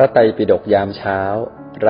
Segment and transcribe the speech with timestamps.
[0.00, 1.20] ระไตรปิฎกยามเช้า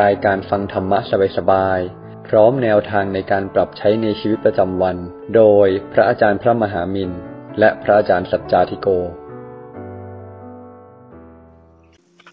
[0.01, 0.99] รายการฟังธรรมะ
[1.37, 4.97] สบายๆ พร้อมแนวทางในการปรับใช้ในชีวิตประจำวัน
[5.37, 7.11] โดยพระอาจารย์พระมหามิน
[7.59, 8.89] และพระอาจารย์สัจจาธิโก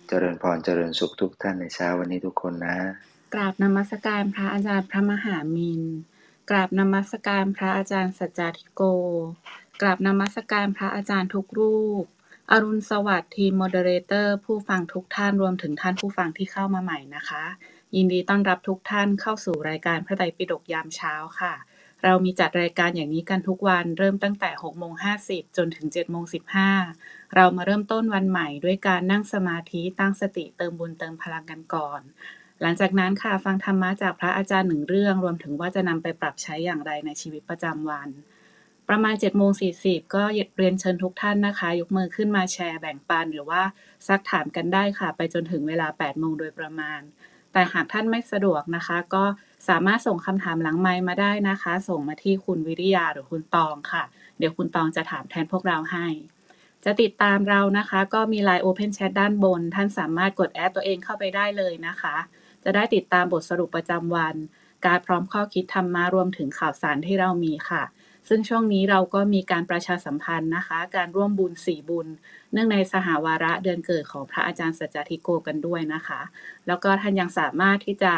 [0.08, 2.78] เจริญพรเจริญสุขทุกท่านในเช้าวันนี้ทุกคนนะ
[3.34, 5.82] กราบนมัสการพระอาจารย์พระมหามิน
[6.50, 8.82] กราบนมัสการพระอาจารย์สัจจาธิโก
[9.82, 12.06] กราบนมัสการพระอาจารย์ทุกรูป
[12.52, 17.44] อรุณสวัสดิ์ทีม moderator ผู้ฟังทุกท่าน รวมถึงท่านผู้ฟังที่เข้ามาใหม่นะคะ
[17.96, 21.54] ยินดีต้อนรับทุกท่านเข้าสู่รายการพระไตรปิฎกยามเช้าค่ะ
[22.04, 24.94] เรามีจัดรายการอย่างนี้กันทุกวันเริ่มตั้งแต่6โมง
[25.26, 26.26] 50 จนถึง7โมง
[26.80, 32.02] 15 เรามาเริ่มต้นวันใหม่ด้วยการนั่งสมาธิตั้งสติเติมบุญเติมพลังกันก่อน
[32.62, 38.10] หลังจากนั้นค่ะฟังธรรมะจากพระอาจารย์หนึ่งเรื่อง รวมถึงว่าจะนำไปปรับใช้อย่างไรในชีวิตประจำวัน
[38.90, 39.52] ประมาณ7โมง
[39.84, 40.24] 40ก็
[40.58, 43.62] เรียนเชิญทุกท่านนะคะ ยกมือขึ้นมาแชร์แบ่งปันหรือว่า
[44.08, 47.02] ซักถามกันได้ค่ะ ไปจนถึงเวลา8โมงโดยประมาณ
[47.54, 49.24] แต่หากท่านไม่สะดวกนะคะ ก็
[49.70, 54.04] สามารถส่งคำถามหลังไมค์มาได้นะคะ ส่งมาที่คุณวิริยาหรือคุณตองค่ะ
[54.38, 56.08] เดี๋ยวคุณตองจะถามแทนพวกเราให้
[56.86, 62.16] จะติดตามเรานะคะ ก็มี Line Open Chat ด้านบน ท่านสามารถกดแอดตัวเองเข้าไปได้เลยนะคะ
[62.64, 64.36] จะได้ติดตามบทสรุปประจำวัน
[64.88, 67.84] การพร้อมข้อคิดธรรมะรวมถึงข่าวสารที่เรามีค่ะ
[68.30, 72.08] ซึ่งช่วงนี้เราก็มีการประชาสัมพันธ์นะคะ การร่วมบุญสี่บุญ
[72.52, 76.22] เนื่องในสหาวาระเดือนเกิดของพระอาจารย์สัจจทิโกกันด้วยนะคะ
[76.68, 78.14] แล้วก็ท่านยังสามารถที่จะ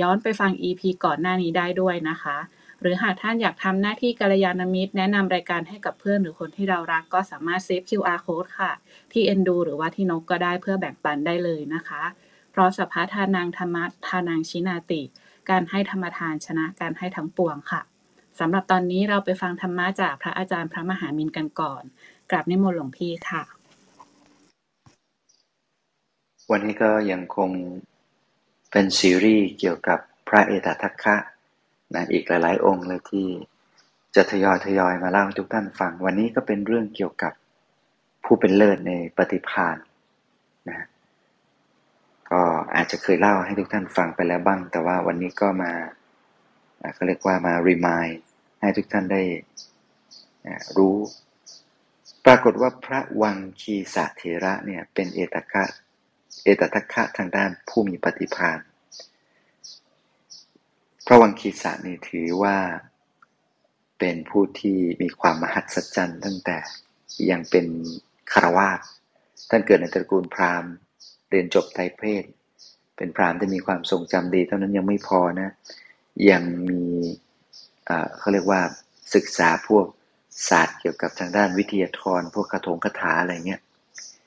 [0.00, 2.36] ย้อนไปฟัง EP ก่อนหน้านี้ได้ด้วยนะคะ
[2.80, 8.72] หรือหากท่านอยากทำหน้าที่กัลยาณมิตร แนะนำรายการให้กับเพื่อนหรือคนที่เรารักก็สามารถเซฟ QR code ค่ะ
[9.12, 12.02] ที่เอ็นดูหรือว่าที่นกก็ได้เพื่อแบ่งปันได้เลยนะคะ
[12.50, 15.02] เพราะสัพพะทานังธรรมะทานังชินาติ
[15.50, 17.82] การให้ธรรมทานชนะการให้ทั้งปวงค่ะ
[18.38, 21.82] สำหรับตอนนี้เราไปฟังธรรมะจากพระอาจารย์พระมหามินกันก่อน
[22.30, 23.42] กราบนิมนต์หลวงพี่ค่ะ
[26.50, 27.50] วันนี้ก็ยังคง
[28.70, 29.98] เป็นซีรีส์เกี่ยวกับ
[30.28, 31.16] พระเอตทัคคะ
[31.94, 33.28] นะอีกหลาย ๆ องค์เลยที่
[34.16, 37.32] จะทยอยทยอยมาเล่าให้ทุกท่านฟัง วันนี้ก็เป็นเรื่องเกี่ยวกับ
[38.24, 39.87] ผู้เป็นเลิศในปฏิภาณน
[42.30, 42.42] ก็
[42.74, 45.72] อาจจะเคยเล่าให้ทุกท่านฟังไปแล้วบ้าง แต่ว่าวันนี้ก็มา
[46.94, 48.16] เขาเรียกว่ามา remind
[48.60, 49.22] ให้ทุกท่านได้
[50.76, 50.96] รู้
[52.24, 55.64] ปรากฏว่าพระวังคีสะเถระเนี่ยเป็นเอตคะ
[56.44, 58.58] เอตทัคคะทางด้านผู้มีปฏิภาณ
[61.06, 62.56] พระวังคีสะนี่ถือว่า
[63.98, 66.58] เป็นผู้ที่มีความมหัศจรรย์ตั้งแต่
[67.30, 67.66] ยังเป็น
[68.32, 68.80] คารวาส
[69.50, 70.72] ท่านเกิดในตระกูลพราหมณ์
[71.30, 72.24] เรียนจบไตรเพศ
[72.96, 75.50] เป็นพรามที่มีความทรงจำดีเท่านั้นยังไม่พอนะ
[76.30, 76.82] ยังมี
[78.18, 78.60] เขาเรียกว่า
[79.14, 79.86] ศึกษาพวก
[80.48, 83.60] ศาสตร์เกี่ยวกับทางด้านวิทยาธรพวกคาถงคาถาอะไรเงี้ย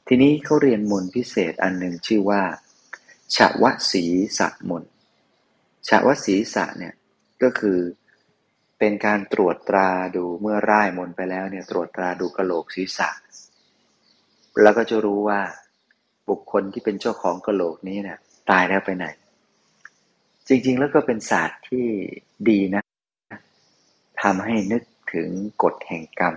[0.08, 2.42] ทีนี้เขาเรียนมนต์พิเศษอันหนึ่งชื่อว่า
[3.36, 4.06] ชวสี
[4.40, 4.92] สะมนต์
[5.88, 6.94] ชวสีสะเนี่ย
[7.44, 7.80] ก็คือ
[8.80, 13.10] เป็นการตรวจตราดูเมื่อร่ายมนต์ไปแล้วเนี่ยตรวจตราดูกระโหลกศีรษะ
[14.62, 15.40] แล้วก็จะรู้ว่า
[16.30, 19.06] บุคคลที่เป็นเจ้าของกระโหลกนี้เนี่ยตายแล้วไปไหน
[20.48, 21.86] จริง ๆ แล้วก็เป็นศาสตร์ที่
[22.50, 22.84] ดีนะ
[24.24, 24.84] ทำให้นึก
[25.14, 25.30] ถึง
[25.64, 26.36] กฎแห่งกรรม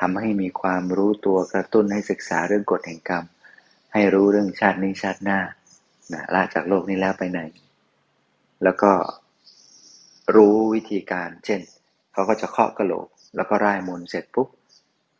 [0.00, 3.24] ทำให้มีความรู้ตัวกระตุ้นให้ศึกษาเรื่องกฎแห่งกรรม
[3.92, 5.40] ให้รู้เรื่องชาตินี้ชาติหน้า
[6.12, 7.40] นะละจากโลกนี้แล้วไปไหน
[8.64, 8.92] แล้วก็
[10.36, 11.60] รู้วิธีการ เช่น
[12.12, 14.48] เขาก็จะเคาะกระโหลก แล้วก็ร่ายมนต์เสร็จปุ๊บ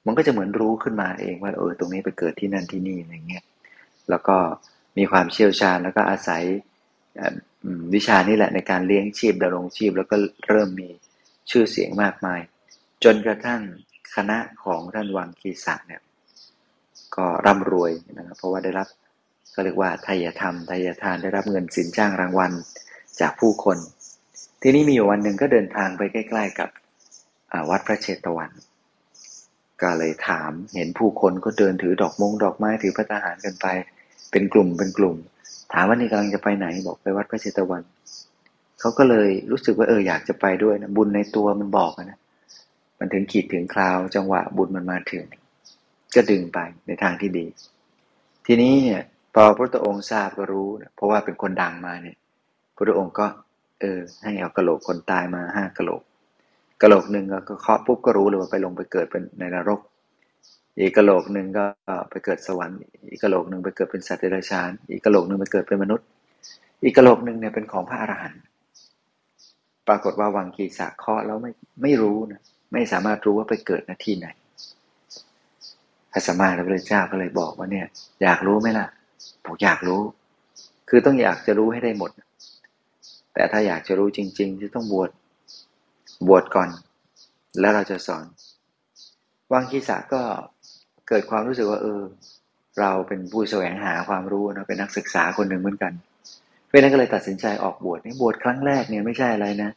[0.06, 3.44] มันก็จะเหมือนรู้ขึ้นมาเองว่าเออตรงนี้ไปเกิดที่นั่นที่นี่อะไรเงี้ย
[4.10, 4.36] แล้วก็
[4.98, 6.42] มีความเชี่ยวชาญแล้วก็อาศัย
[7.94, 10.16] วิชานี่แหละในการเลี้ยงชีพดำรงชีพ แล้วก็
[10.48, 10.88] เริ่มมี
[11.50, 12.40] ชื่อเสียงมากมาย
[13.04, 13.60] จนกระทั่ง
[14.14, 16.02] คณะของท่านวังคีสะเนี่ย
[17.16, 18.88] ก็ร่ำรวยนะครับเพราะว่าได้รับ
[19.54, 22.52] ก็เรียกว่าไทยธรรมไทยทานได้รับเงินสินจ้างรางวัล
[23.20, 23.78] จากผู้คน
[24.62, 26.68] ทีนี้มีอยู่วันหนึ่งก็เดินทางไปใกล้ ๆ กับ
[27.70, 28.50] วัดพระเชตวัน
[29.82, 33.66] ก็เลยถาม เห็นผู้คนก็เดินถือดอกมงดอกไม้ถือพระทหารกันไป
[34.30, 35.16] เป็นกลุ่มเป็นกลุ่ม
[35.72, 37.82] ถามว่านี่กำลังจะไปไหนบอกไปวัดพระเชตวัน
[38.80, 42.18] เขาก็เลยรู้สึกว่าเอออยากจะไปด้วยนะบุญในตัวมันบอกนะ
[42.98, 45.24] มันถึงขีดถึงคราว จังหวะบุญมันมาถึง
[46.14, 47.46] ก็ดึงไปในทางที่ดี
[48.46, 49.02] ทีนี้เนี่ย
[49.34, 53.26] พอพระพุทธองค์ทราบก็รู้นะเพราะว่าเป็นคนดังมาเนี่ยพระพุทธองค์ก็
[53.80, 56.02] เออ ให้เอากระโหลกคนตายมาห้ากระโหลก
[56.82, 59.80] กระโหลกหนึ่งก็เคาะปุ๊บก็รู้เลยว่าไปลงไปเกิดเป็นในนรก
[60.78, 61.64] อีกกระโหลกหนึ่งก็
[62.10, 62.76] ไปเกิดสวรรค์
[63.10, 66.06] อีกกระโหลกหนึ่งไปเกิดเป็นสัตว์เดรัจฉาน อีกกระโหลกหนึ่งไปเกิดเป็นมนุษย์
[66.82, 68.42] อีกกระโหลกหนึ่งเนี่ยเป็นของพระอรหันต์
[69.88, 71.50] ปรากฏว่าวังคีสะเคาะแล้วไม่
[71.82, 72.40] ไม่รู้นะ
[72.72, 74.26] ไม่สามารถรู้ว่าไปเกิดณที่ไหน
[76.12, 77.86] พระสัมมาสัมพุทธเจ้าก็เลยบอกว่าเนี่ย
[78.22, 78.86] อยากรู้ไหมล่ะ
[79.44, 80.00] บอกอยากรู้
[80.88, 82.10] คือต้องอยากจะรู้ให้ได้หมด
[83.34, 85.10] แต่ถ้าอยากจะรู้จริง ๆ จะต้องบวช
[86.28, 86.70] บวชก่อน
[87.60, 88.24] แล้วเราจะสอน
[89.52, 90.22] วังคีสะก็
[91.08, 92.02] เกิดความรู้สึกว่า เออ
[92.80, 95.92] เราเป็นผู้แสวงหาความรู้นะเป็นนักศึกษาคนหนึ่งเหมือนกัน
[96.66, 99.70] เพราะนั้นก็เลยตัดสินใจออกบวชนี่บวชครั้งแรกเนี่ยไม่ใช่อะไรนะ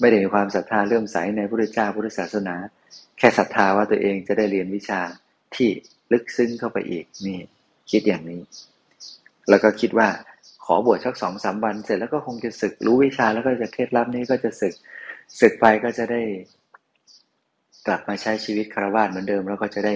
[0.00, 2.56] ไม่ได้มีความศรัทธาเลื่อมใสในพระพุทธเจ้าพุทธศาสนา
[3.18, 5.00] แค่ศรัทธาว่าตัวเองจะได้เรียนวิชา
[5.54, 5.68] ที่
[6.12, 7.38] ลึกซึ้งเข้าไปอีกนี่
[7.90, 8.40] คิดอย่างนี้
[9.48, 10.08] แล้วก็คิดว่า
[10.64, 14.74] ขอบวชสักสองสามวัน เสร็จแล้วก็คงจะศึกรู้วิชาแล้วก็จะเคล็ดลับนี้ก็จะศึก
[15.40, 16.22] ศึกไปก็จะได้
[17.86, 19.94] กลับมาใช้ชีวิตคารวะเหมือนเดิม แล้วก็จะได้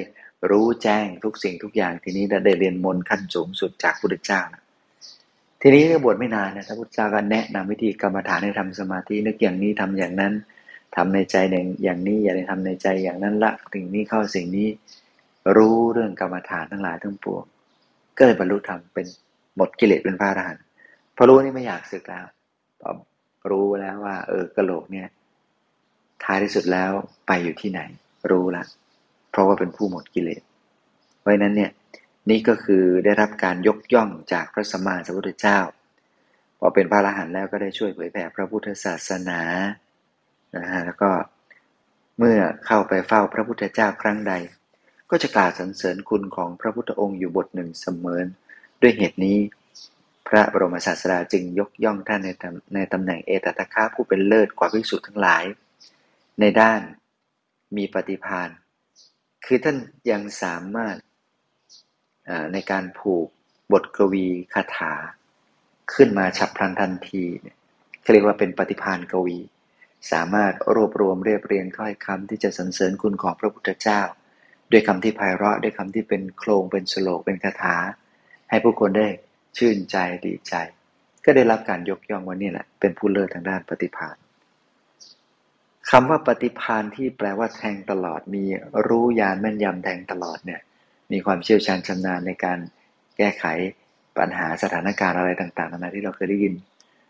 [0.50, 4.62] รู้แจ้งทุกสิ่งทุกอย่าง ทีนี้ได้เรียนมนต์ขั้นสูงสุดจากพุทธเจ้านะ
[5.62, 10.32] ทีนี้ก็บวชไม่นานนะพระพุทธเจ้าก็แนะนำวิธีกรรมฐานให้ทำสมาธินึกอย่างนี้ทำอย่างนั้น
[10.96, 11.36] ทำในใจ
[11.84, 14.68] อย่างนี้อย่าได้ทำในใจอย่างนั้นละสิ่งนี้เข้าสิ่งนี้
[15.56, 17.44] รู้เรื่องกรรมฐานทั้งหลายทั้งปวง
[18.18, 19.06] ก็เลยบรรลุธรรมเป็น
[19.56, 20.64] หมดกิเลสเป็นพระอรหันต์
[21.16, 22.24] พอรู้นี่ไม่อยากศึกแล้ว
[23.50, 25.08] รู้แล้วว่า เออกระโหลกเนี่ย
[26.24, 26.90] ท้ายที่สุดแล้ว
[27.26, 27.80] ไปอยู่ที่ไหน
[28.30, 28.64] รู้ละ
[29.30, 30.42] เพราะว่าเป็นผู้หมดกิเลส
[31.20, 31.70] เพราะนั้นเนี่ย
[32.30, 35.58] นี่ก็คือได้รับการยกย่องจากพระสัมมาสัมพุทธเจ้า
[36.58, 39.40] พอเป็นพระอรหันต์แล้วก็ได้ช่วยเผยแผ่พระพุทธศาสนา
[40.56, 41.10] นะฮะแล้วก็
[42.18, 44.32] เมื่อเข้าไปเฝ้าพระพุทธเจ้าครั้งใด
[45.10, 48.20] ก็จะกล่าวสรรเสริญคุณของพระพุทธองค์อยู่บทหนึ่งเสมอ
[48.82, 49.38] ด้วยเหตุนี้
[50.28, 52.28] พระบรมศาสดาจึงยกย่องท่านใน
[52.74, 55.44] ในตำแหน่งเอตตะคาผู้เป็นเลิศกว่าภิกษุทั้งหลาย
[56.40, 56.80] ในด้าน
[57.76, 58.50] มีปฏิพาน
[59.44, 59.76] คือท่าน
[60.10, 60.96] ยังสามารถ
[62.52, 63.26] ในการผูก
[63.72, 64.92] บทกวีคาถา
[65.94, 67.24] ขึ้นมาฉับพลันทันที
[68.02, 69.38] เขาเรียกว่าเป็นปฏิพานกวี
[70.12, 74.00] สามารถรวบรวมเรียบเรียงถ้อยคำที่จะสรรเสริญคุณของพระพุทธเจ้า
[74.70, 77.76] ด้วยคำที่ไพเราะด้วยคำที่เป็นโครงเป็นสโลกเป็นคาถา
[78.50, 79.08] ให้ผู้คนได้
[79.56, 79.96] ชื่นใจ
[80.26, 80.54] ดีใจ
[81.24, 84.16] ก็ได้รับการยกย่องว่านี่แหละเป็นผู้เลิศทางด้านปฏิภาณ
[85.90, 88.42] คำว่าปฏิพานที่แปลว่าแทงตลอด มี
[88.88, 90.60] รู้ยานแม่นยำแทงตลอดเนี่ย
[91.12, 92.58] มีความเชี่ยวชาญชำนาญในการ
[93.16, 93.44] แก้ไข
[94.18, 96.54] ปัญหาสถานการณ์อะไรต่างๆนานาที่เราเคยได้ยิน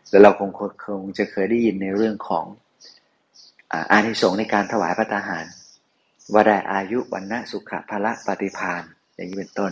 [0.09, 0.49] แล้วเราคง
[0.85, 2.45] คงจะเคยได้ยินในเรื่องของ
[3.91, 5.45] อานิสงส์ในการถวายพระทหาร
[6.33, 8.83] ว่าได้อายุวันณะสุขภละปฏิพาน
[9.15, 9.71] อย่างนี้เป็นต้น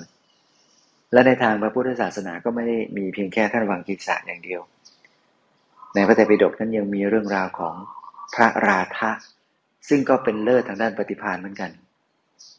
[1.13, 4.61] และในทางพระพุทธศาสนาก็ไม่ได้มีเพียงแค่ท่านวังกิสาอย่างเดียว
[5.95, 7.75] ในพระไตรปิฎกนั้นยังมีเรื่องราวของ
[8.33, 9.11] พระราธะ
[9.89, 11.71] ซึ่งก็เป็นเลิศทางด้านปฏิพานเหมือนกัน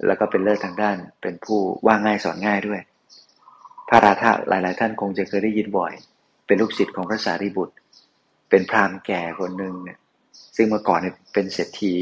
[0.07, 2.81] แล้วก็เป็นเลิศทางด้านเป็นผู้ว่าง่ายสอนง่ายด้วย
[3.89, 5.93] พระราธะหลาย ๆ ท่านคงจะเคยได้ยินบ่อย
[6.47, 7.75] เป็นลูกศิษย์ของพระสารีบุตร
[8.51, 9.99] เป็นพราหมณ์แก่คนหนึ่งเนี่ย
[10.57, 11.95] ซึ่งเมื่อก่อนเนี่ยเป็นเศรษฐี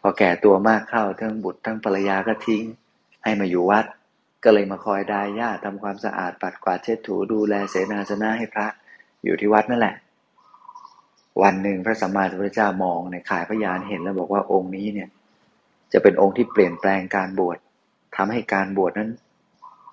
[0.00, 2.62] พอแก่ตัวมากเข้าทั้งบุตรทั้งภรรยาก็ทิ้ง
[3.24, 3.84] ให้มาอยู่วัด
[4.44, 8.66] ก็เลยมาคอยดายญาทำความสะอาดปัดกวาดเช็ดถูดูแลเสนาสนะให้พระ
[9.24, 9.94] อยู่ที่วัดนั่นแหละ
[11.42, 15.08] วันหนึ่งพระสัมมาสัมพุทธเจ้ามองในข่ายพยานเห็นแล้วบอกว่าองค์นี้เนี่ย
[15.92, 17.58] จะเป็นองค์ที่เปลี่ยนแปลงการบวช
[18.16, 19.10] ทำให้การบวชนั้น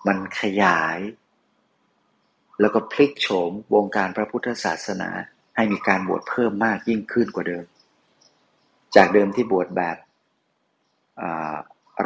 [0.07, 0.99] มันขยาย
[2.61, 5.09] แล้วก็พลิกโฉมวงการพระพุทธศาสนา
[5.55, 7.63] ให้มีการบวชเพิ่มมากยิ่งขึ้นกว่าเดิม
[8.95, 9.97] จากเดิมที่บวชแบบ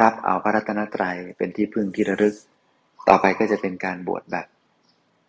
[0.00, 2.34] รับเอาพระรัตนตรัยเป็นที่พึ่งที่ระลึก
[3.08, 4.46] ต่อไปก็จะเป็นการบวชแบบ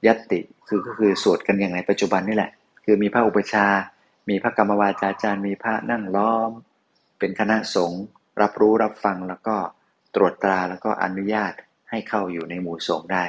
[0.06, 2.52] ยัตติคือก็คือสวดกันอย่างในปัจจุบันนี่แหละ
[2.86, 3.66] คือมีพระอุปชา
[4.30, 6.52] มีพระกรรมวาจาจารย์ มีพระนั่งล้อม
[7.20, 8.04] เป็นคณะสงฆ์
[8.42, 9.56] รับรู้รับฟังแล้วก็
[10.16, 11.54] ตรวจตราแล้วก็อนุญาต
[11.90, 13.24] ให้เข้าอยู่ในหมู่สงฆ์ได้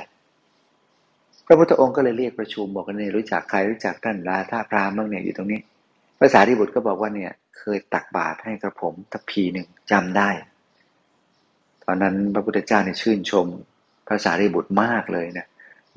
[1.46, 5.60] พระพุทธองค์ก็เลยเรียกประชุมบอกกันเนี่ยรู้จักใครรู้จักท่านลาท่าพรามบ้างเนี่ยอยู่ตรงนี้
[6.20, 10.30] ภาษาที่บุตรก็บอกว่าเนี่ยเคยตักบาตรให้กระผมทัพพีหนึ่งจำได้
[11.84, 13.46] ตอนนั้นพระพุทธเจ้าเนี่ยชื่นชม
[14.08, 15.46] ภาษาที่บุตรมากเลยเนะ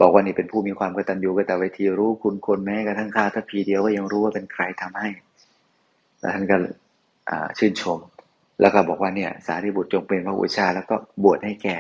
[0.02, 5.10] บอกว่านี่เป็นผู้มีความกตัญญูกตเวทีรู้คุณคนแม้กระทั่งข้าถ้าพีเดียวก็ยังรู้ว่าเป็นใครทำให้
[6.20, 6.56] แล้วท่านก็
[7.58, 8.00] ชื่นชม
[8.62, 11.78] แล้วก็บอกว่าเนี่ย สารีบุตรจงเป็นพระอุชา แล้วก็บวชให้แก่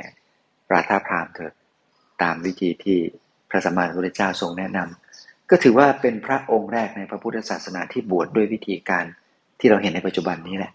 [0.73, 1.53] ราธาพรามเถิด
[2.21, 2.99] ตามวิธีที่
[3.49, 9.05] พระสัมมาสัมพุทธเจ้าทรงแนะนำก็ถือว่าเป็นพระองค์แรกในพระพุทธศาสนาที่บวชดด้วยวิธีการ
[9.59, 10.71] ที่เราเห็นในปัจจุบันนี้แหละ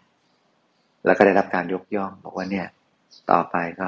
[1.06, 2.66] แล้วก็ได้รับการยกย่อง บอกว่าเนี่ย
[3.30, 3.86] ต่อไปก็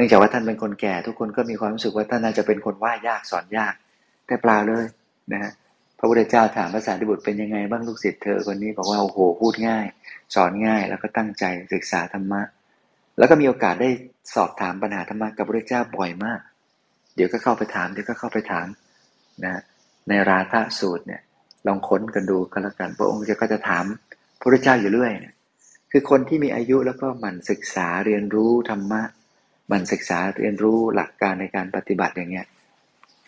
[0.00, 3.74] นื่องจากว่าท่านเป็นคนแก่ทุกคนก็มีความรู้สึกว่าท่านน่าจะเป็นคนว่ายากสอนยาก
[4.26, 4.84] แต่เปล่าเลย
[5.32, 5.52] นะฮะ
[5.98, 9.86] พระพุทธเจ้าถามภาษาดิบุตรเป็นยังไงบ้างลูกศิษย์เธอคนนี้บอกว่าโอ้โหพูดง่าย
[10.34, 12.42] สอนง่ายแล้วก็ตั้งใจศึกษาธรรมะ
[13.18, 13.90] แล้วก็มีโอกาสได้
[14.34, 16.40] สอบถามปัญหาธรรมะกับพระพุทธเจ้าบ่อยมาก
[17.16, 18.66] เดี๋ยวก็เข้าไปถามเดี๋ยวก็เข้าไปถาม
[19.44, 19.60] นะ
[20.08, 21.22] ในราธาสูตรเนี่ย
[21.66, 23.84] ลองค้นกันดูกันล้วกันพระองค์จะก็จะถาม
[24.38, 25.12] พระพุทธเจ้าอยู่เรื่อย
[25.90, 29.02] คือคนที่มีอายุแล้วก็หมั่นศึกษาเรียนรู้ธรรมะ
[29.72, 32.46] มันศึกษาเรียนรู้หลักการในการปฏิบัติอย่างเงี้ย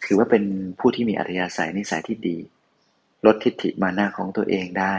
[0.04, 0.44] ถือว่าเป็น
[0.78, 2.38] ผู้ที่มีอัธยาศัยนิสัยที่ดี
[3.26, 4.94] ลดทิฏฐิมานะของตัวเองได้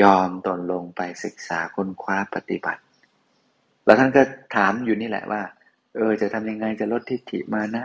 [0.00, 2.82] ยอมตนลงไปศึกษาค้นคว้าปฏิบัติ
[3.84, 4.22] แล้วท่านก็
[4.56, 5.42] ถามอยู่นี่แหละว่า
[5.96, 7.84] เออจะทำยังไงจะลดทิฏฐิมานะ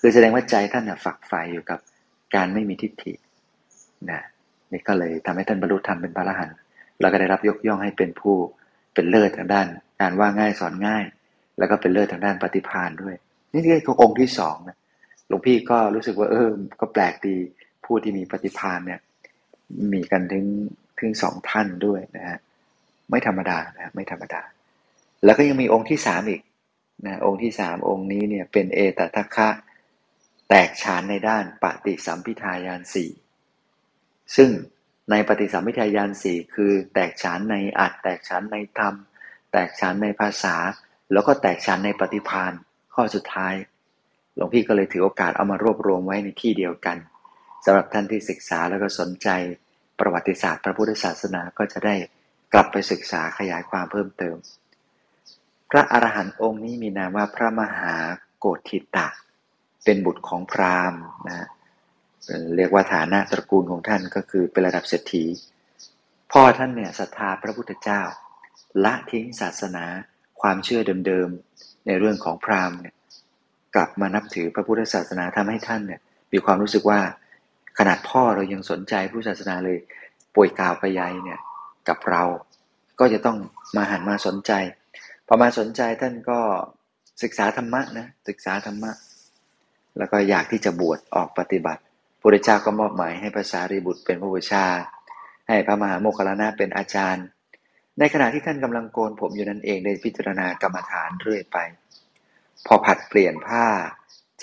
[0.00, 1.78] คือแสดงว่าใจท่านฝักใฝ่อยู่กับ
[2.34, 3.12] การไม่มีทิฏฐิ
[4.10, 4.20] นะ
[4.72, 6.56] นี่ก็เลยทำให้ท่านบรรลุธรรมเป็นพระอรหันต์
[7.00, 8.36] แล้วก็ได้รับยกย่องให้เป็นผู้
[8.94, 9.66] เป็นเลิศทางด้าน
[10.00, 11.04] การว่าง่ายสอนง่าย
[11.58, 13.14] แล้วก็เป็นเลิศทางด้านปฏิภาณด้วย
[13.52, 14.78] นี่คือองค์ที่สองนะ
[15.28, 16.48] หลวงพี่ก็รู้สึกว่า เออ
[16.80, 17.36] ก็แปลกดี
[17.84, 19.00] ผู้ที่มีปฏิภาณเนี่ย
[19.92, 20.46] มีกันถึง
[21.00, 22.38] ถึงสองท่านด้วยนะฮะ
[23.10, 24.42] ไม่ธรรมดานะไม่ธรรมดา
[25.24, 26.42] แล้วก็ยังมีองค์ที่สามอีก
[27.06, 29.48] นะองค์ที่สามองค์นี้เนี่ยเป็นเอตทัคคะ
[30.48, 33.10] แตกฉานในด้านปฏิสัมพิทายานสี่
[34.36, 34.50] ซึ่ง
[35.10, 38.94] ในปฏิสัมพิทายานสี่คือแตกฉานในอัดแตกฉานในธรรม
[39.52, 40.56] แตกฉานในภาษา
[41.12, 42.52] แล้วก็แตกฉานในปฏิพาน
[42.94, 43.54] ข้อสุดท้าย
[44.34, 46.96] หลวงพี่ก็เลยถือโอกาสเอามารวบรวมไว้ในที่เดียวกัน
[47.64, 49.28] สำหรับท่านที่ศึกษาแล้วก็สนใจ
[50.00, 51.94] ประวัติศาสตร์พระพุทธศาสนาก็จะได้
[52.52, 54.36] กลับไปศึกษาขยายความเพิ่มเติม
[55.70, 57.94] พระอรหันต์องค์นี้มีนามว่าพระมหา
[58.38, 59.08] โกธิตะ
[59.84, 61.48] เป็นบุตรของพราหมณ์นะ
[62.56, 65.24] เรียกว่าฐานะตระกูลของท่านก็คือเป็นระดับเศรษฐี
[66.32, 68.02] พ่อท่านเนี่ยศรัทธาพระพุทธเจ้า
[68.84, 69.84] ละทิ้งศาสนา
[70.46, 72.94] ความเชื่อเดิมๆในเรื่องของพราหมณ์เนี่ย
[73.74, 76.00] กลับมานับถือพระพุทธศาสนาทำให้ท่านเนี่ย
[76.32, 77.00] มีความรู้สึกว่า
[77.78, 79.78] ขนาดพ่อเรายังสนใจพุทธศาสนาเลย
[80.34, 81.40] ป่วยกาวไปยัยเนี่ย
[81.88, 82.22] กับเรา
[83.00, 83.38] ก็จะต้อง
[83.76, 84.52] มาหันมาสนใจ
[85.26, 86.38] พอมาสนใจท่านก็
[87.22, 88.92] ศึกษาธรรมะนะศึกษาธรรมะ
[89.98, 91.82] แล้วก็อยากที่จะบวชออกปฏิบัติ
[92.20, 94.66] พระเจ้าก็มอบหมายให้ภาษารีบุตรเป็นผู้บูชา
[95.48, 97.26] ให้พระมหาโมคคลานะเป็นอาจารย์
[97.98, 101.58] ในขณะที่ท่านกำลังโกนผมอยู่นั่นเองได้พิจารณากรรมฐานเรื่อยไป
[102.66, 103.66] พอผัดเปลี่ยนผ้า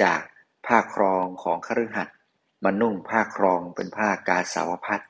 [0.01, 0.21] จาก
[0.65, 2.17] ผ้าครองของคฤหัสถ์
[2.63, 5.01] มานุ่งผ้าครองเป็นผ้ากาสาวพัด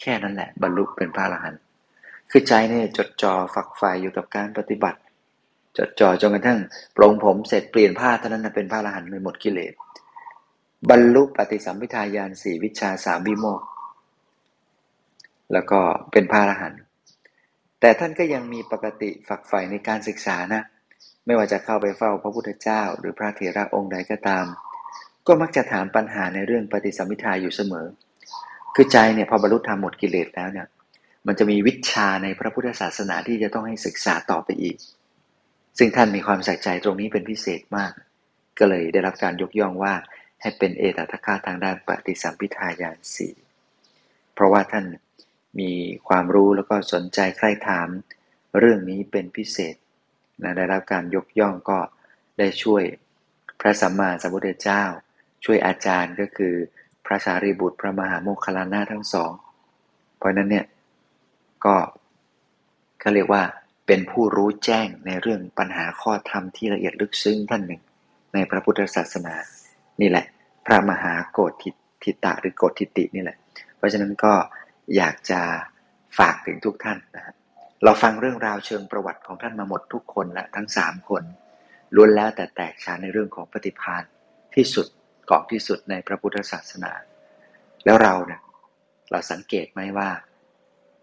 [0.00, 1.60] แค่นั้นแหละบรรลุเป็นพระอรหันต์
[2.30, 4.98] คือใจเนี่ยจดจ่อฝักใฝ่อยู่กับการปฏิบัติ
[5.78, 6.58] จดจ่อจนกระทั่ง
[6.96, 9.72] ปรงผมเสร็จเปลี่ยนผ้าเท่านั้นเป็นพระอรหันต์เลยหมดกิเลส
[10.90, 13.62] บรรลุปฏิสัมพิทายานสี่วิชาสามวิโมก
[15.52, 15.80] แล้วก็
[16.12, 16.80] เป็นพระอรหันต์
[17.80, 20.62] แต่ท่านก็ยังมีปกติฝักใฝ่ในการศึกษานะ
[21.26, 24.46] ไม่ว่าจะเข้าไปเฝ้าพระพุทธเจ้า หรือพระเถระองค์ใดก็ตาม
[25.26, 27.86] ก็มักจะถามปัญหาในเรื่องปฏิสัมพิทาอยู่เสมอ
[28.74, 30.66] คือใจเนี่ยพอบรรลุธรรมหมดกิเลสแล้วเนี่ย
[31.26, 34.76] มันจะมีวิชาในพระพุทธศาสนาที่จะต้องให้ศึกษาต่อไปอีก
[35.78, 37.92] ซึ่งท่านมีความใส่ใจตรงนี้เป็นพิเศษมาก
[38.58, 39.94] ก็เลยได้รับการยกย่องว่า
[40.40, 43.34] ให้เป็นเอตทัคคะทางด้านปฏิสัมพิทายานสี่
[44.34, 44.84] เพราะว่าท่าน
[45.58, 45.70] มี
[46.08, 47.88] ความรู้แล้วก็สนใจใคร่ถาม
[48.58, 49.74] เรื่องนี้เป็นพิเศษ
[50.42, 51.78] นะได้รับการยกย่องก็
[52.38, 52.82] ได้ช่วย
[53.60, 54.82] พระสัมมาสัมพุทธเจ้า
[55.44, 56.54] ช่วยอาจารย์ก็คือ
[57.06, 59.32] พระสารีบุตรพระมหาโมคคลานะทั้งสอง
[60.18, 60.66] เพราะนั้นเนี่ย
[61.64, 61.76] ก็
[63.00, 63.42] เขาเรียกว่า
[63.86, 67.82] เป็นผู้รู้แจ้งในเรื่องปัญหาข้อธรรมที่ละเอียดลึกซึ้งท่านหนึ่ง
[68.34, 69.34] ในพระพุทธศาสนา
[70.00, 70.26] นี่แหละ
[70.66, 71.52] พระมหาโกฏ
[72.02, 73.36] ทิตะหรือโกฏทิตินี่แหละ
[73.76, 74.32] เพราะฉะนั้นก็
[74.96, 75.40] อยากจะ
[76.18, 77.34] ฝากถึงทุกท่านนะครับ
[77.84, 81.22] เราฟังเรื่องราวเชิงประวัติของท่านมาหมดทุกคนและทั้งสามคน
[81.94, 84.02] ล้วนแล้วแต่แตกฉานในเรื่องของปฏิพาน
[84.54, 84.86] ที่สุด
[85.30, 86.92] กองที่สุดในพระพุทธศาสนา
[87.84, 88.40] แล้วเราเนี่ย
[89.10, 90.08] เราสังเกตไหมว่า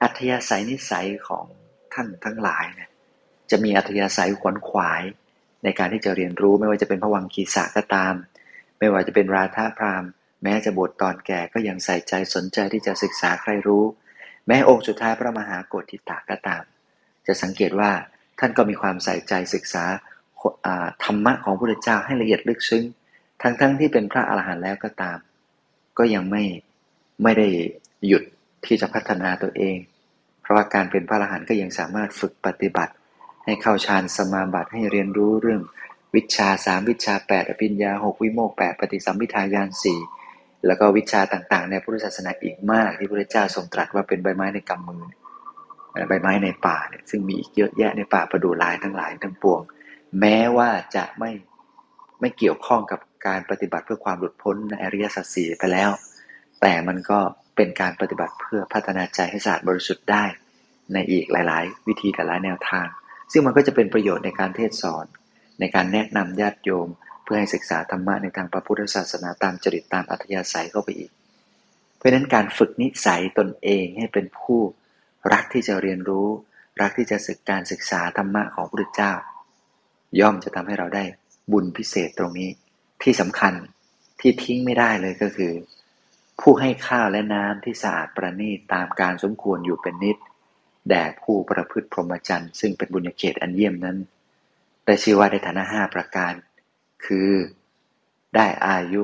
[0.01, 1.45] อัธยาศัยนิสัยของ
[1.93, 2.89] ท่านทั้งหลายเนี่ย
[3.51, 5.03] จะมีอัธยาศัยขวนขวาย
[5.63, 8.15] ในการที่จะเรียนรู้ไม่ว่าจะเป็นพระวังคีสาก็ตาม
[8.79, 10.11] ไม่ว่าจะเป็นราธาพรามณ์
[10.43, 13.83] แม้จะบวชตอนแก่ก็ยังใส่ใจสนใจที่จะศึกษาใครรู้
[14.47, 16.63] แม้องค์สุดท้ายพระมหากฏทิตาก็ตาม
[17.27, 17.91] จะสังเกตว่า
[18.39, 19.85] ท่านก็มีความใส่ใจศึกษา
[21.03, 22.85] ธรรมะของพระพุทธเจ้าให้ละเอียดลึกซึ้ง
[23.41, 25.17] ทั้งๆทที่เป็นพระอรหันต์แล้วก็ตาม
[25.97, 26.43] ก็ยังไม่
[27.23, 27.47] ไม่ได้
[28.07, 28.23] หยุด
[28.65, 29.77] ที่จะพัฒนาตัวเอง
[30.41, 32.93] เพราะว่าการเป็นพระอรหันต์ก็ยังสามารถฝึกปฏิบัติ
[33.45, 35.61] ให้เข้าฌานสมาบัติให้เรียนรู้เรื่อง
[36.15, 39.99] วิชาสามวิชาแปดอภิญญาหกวิโมกแปดปฏิสัมพิทายานสี่
[40.65, 45.03] แล้วก็วิชาต่างๆ ในพุทธศาสนาอีกมากที่พระเจ้าทรงตรัสว่าเป็นใบไม้ในกำมือ
[46.07, 49.61] ใบไม้ในป่าเนี่ยซึ่งมีอีกเยอะแยะในป่าประดูลายทั้งหลายทั้งปวง
[50.19, 51.31] แม้ว่าจะไม่
[52.19, 55.89] ไม่เกี่ยวข้องกับการปฏิบัติเพื่อความหลุดพ้นในอริยสัจสี่ไปแล้ว
[56.61, 57.19] แต่มันก็
[57.55, 60.23] เป็นการปฏิบัติเพื่อพัฒนาใจให้สะอาดบริสุทธิ์ได้
[60.93, 62.87] ในอีกหลาย ๆ วิธีหลายแนวทาง
[63.31, 65.05] ซึ่งมันก็จะเป็นประโยชน์ในการเทศสอน
[65.59, 66.87] ในการแนะนำญาติโยม
[67.25, 71.11] เพื่อให้ศึกษาธรรมะในทางพระพุทธศาสนาตามจริตตามอัธยาศัยเข้าไปอีก
[71.95, 74.59] เพราะนั้นการฝึกนิสัยตนเองให้เป็นผู้
[75.33, 76.27] รักที่จะเรียนรู้
[76.81, 79.13] รักที่จะศึกการศึกษาธรรมะของพระพุทธเจ้า
[80.19, 81.03] ย่อมจะทำให้เราได้
[81.51, 82.49] บุญพิเศษตรงนี้
[83.03, 83.53] ที่สำคัญ
[84.19, 85.53] ที่ทิ้งไม่ได้เลยก็คือ
[86.41, 90.17] ผู้ให้ข้าวและน้ำที่สะอาดประณีตตามการสมควรอยู่เป็นนิด
[90.89, 93.97] แด่ผู้ประพฤติพรหมจรรย์ซึ่งเป็นบุญญาเขตอันเยี่ยมนั้น
[94.85, 96.33] ได้ชื่อว่าได้ฐานะห้าประการ
[97.05, 97.29] คือ
[98.35, 99.01] ได้อายุ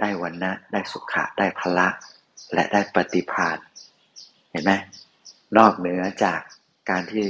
[0.00, 1.88] ได้วันนะ ได้สุขะ ได้พละ
[2.54, 3.58] และได้ปฏิภาณ
[4.50, 4.72] เห็นไหม
[5.58, 6.40] นอกเหนือจาก
[6.90, 7.24] การที่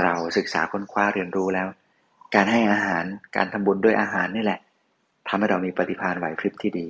[0.00, 1.68] เราศึกษาค้นคว้าเรียนรู้แล้ว
[2.34, 3.04] การให้อาหาร
[3.36, 4.60] การทำบุญด้วยอาหารนี่แหละ
[5.28, 6.86] ทำให้เรามีปฏิภาณไหวพริบที่ดี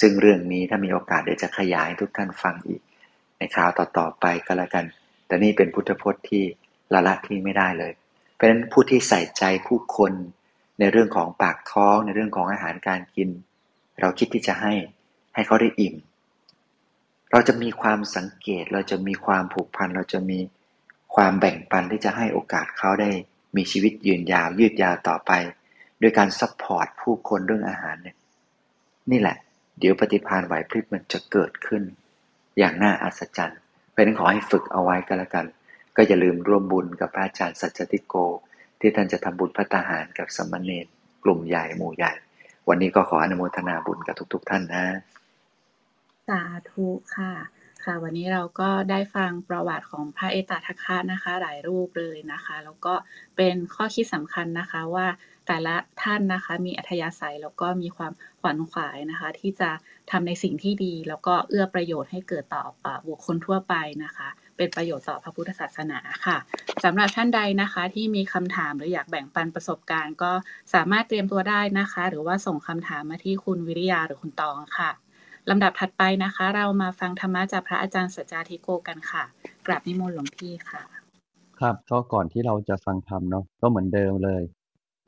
[0.00, 2.80] ซึ่งเรื่องนี้ถ้ามีโอกาสเดี๋ยวจะขยายทุกท่านฟังอีก
[3.38, 4.84] ในคราวต่อๆไปก็แล้วกัน
[5.26, 6.42] แต่นี่เป็นพุทธพจน์ที่
[6.94, 7.92] ละละที่ไม่ได้เลย
[8.34, 10.12] เพราะฉะนั้นผู้ที่ใส่ใจผู้คน
[10.80, 13.28] ในเรื่องของปากท้อง ในเรื่องของอาหารการกิน
[14.00, 14.74] เราคิดที่จะให้
[15.34, 15.94] ให้เขาได้อิ่ม
[17.32, 20.38] เราจะมีความสังเกตเราจะมีความผูกพัน เราจะมี
[21.14, 23.10] ความแบ่งปันที่จะให้โอกาสเขาได้
[23.56, 25.32] มีชีวิตยืนยาว ยืดยาวต่อไป
[26.00, 28.16] ด้วยการ support ผู้คนเรื่องอาหารเนี่ย
[29.10, 29.36] นี่แหละ
[29.78, 31.82] เดี๋ยวปฏิภาณไหวพริบมันจะเกิดขึ้น
[32.58, 33.60] อย่างน่าอัศจรรย์
[33.90, 35.46] เพราะนั้นขอให้ฝึกเอาไว้ก็แล้วกัน
[35.96, 38.14] ก็อย่าลืมร่วมบุญกับพระอาจารย์สัจจติโก
[38.80, 40.86] ที่ท่านจะทำบุญภัตตาหารกับสามเณร
[41.24, 42.12] กลุ่มใหญ่หมู่ใหญ่
[42.68, 44.84] วันนี้ก็ขออนุโมทนาบุญกับทุกๆท่านนะ
[46.28, 47.32] สาธุค่ะ
[47.84, 52.94] ค่ะ วันนี้เราก็ได้ฟังประวัติของพระเอตทัคคะนะคะ หลายรูปเลยนะคะ แล้วก็
[53.36, 55.06] เป็นข้อคิดสำคัญนะคะว่า
[55.46, 59.70] แต่ละท่านนะคะ มีอัธยาศัยแล้วก็มีความขวัญขวายนะคะ ที่จะ
[60.10, 62.64] ทำในสิ่งที่ดี แล้วก็เอื้อประโยชน์ให้เกิดต่อ
[63.08, 64.28] บุคคลทั่วไปนะคะ
[64.60, 66.36] เป็นประโยชน์ต่อพระพุทธศาสนาค่ะ
[66.84, 70.32] สำหรับท่านใดนะคะที่มีคำถามหรืออยากแบ่งปันประสบการณ์ ก็
[70.74, 74.90] สามารถเตรียมตัวได้นะคะ หรือว่าส่งคำถามมาที่คุณวิริยาหรือคุณตองค่ะ
[75.50, 79.24] ลำดับถัดไปนะคะ เรามาฟังธรรมะจากพระอาจารย์สัจจาธิโกกันค่ะ
[79.66, 80.82] กราบนิมนต์หลวงพี่ค่ะ
[81.58, 84.42] ครับก็ก่อนที่เราจะฟังธรรมเนาะก็เหมือนเดิมเลย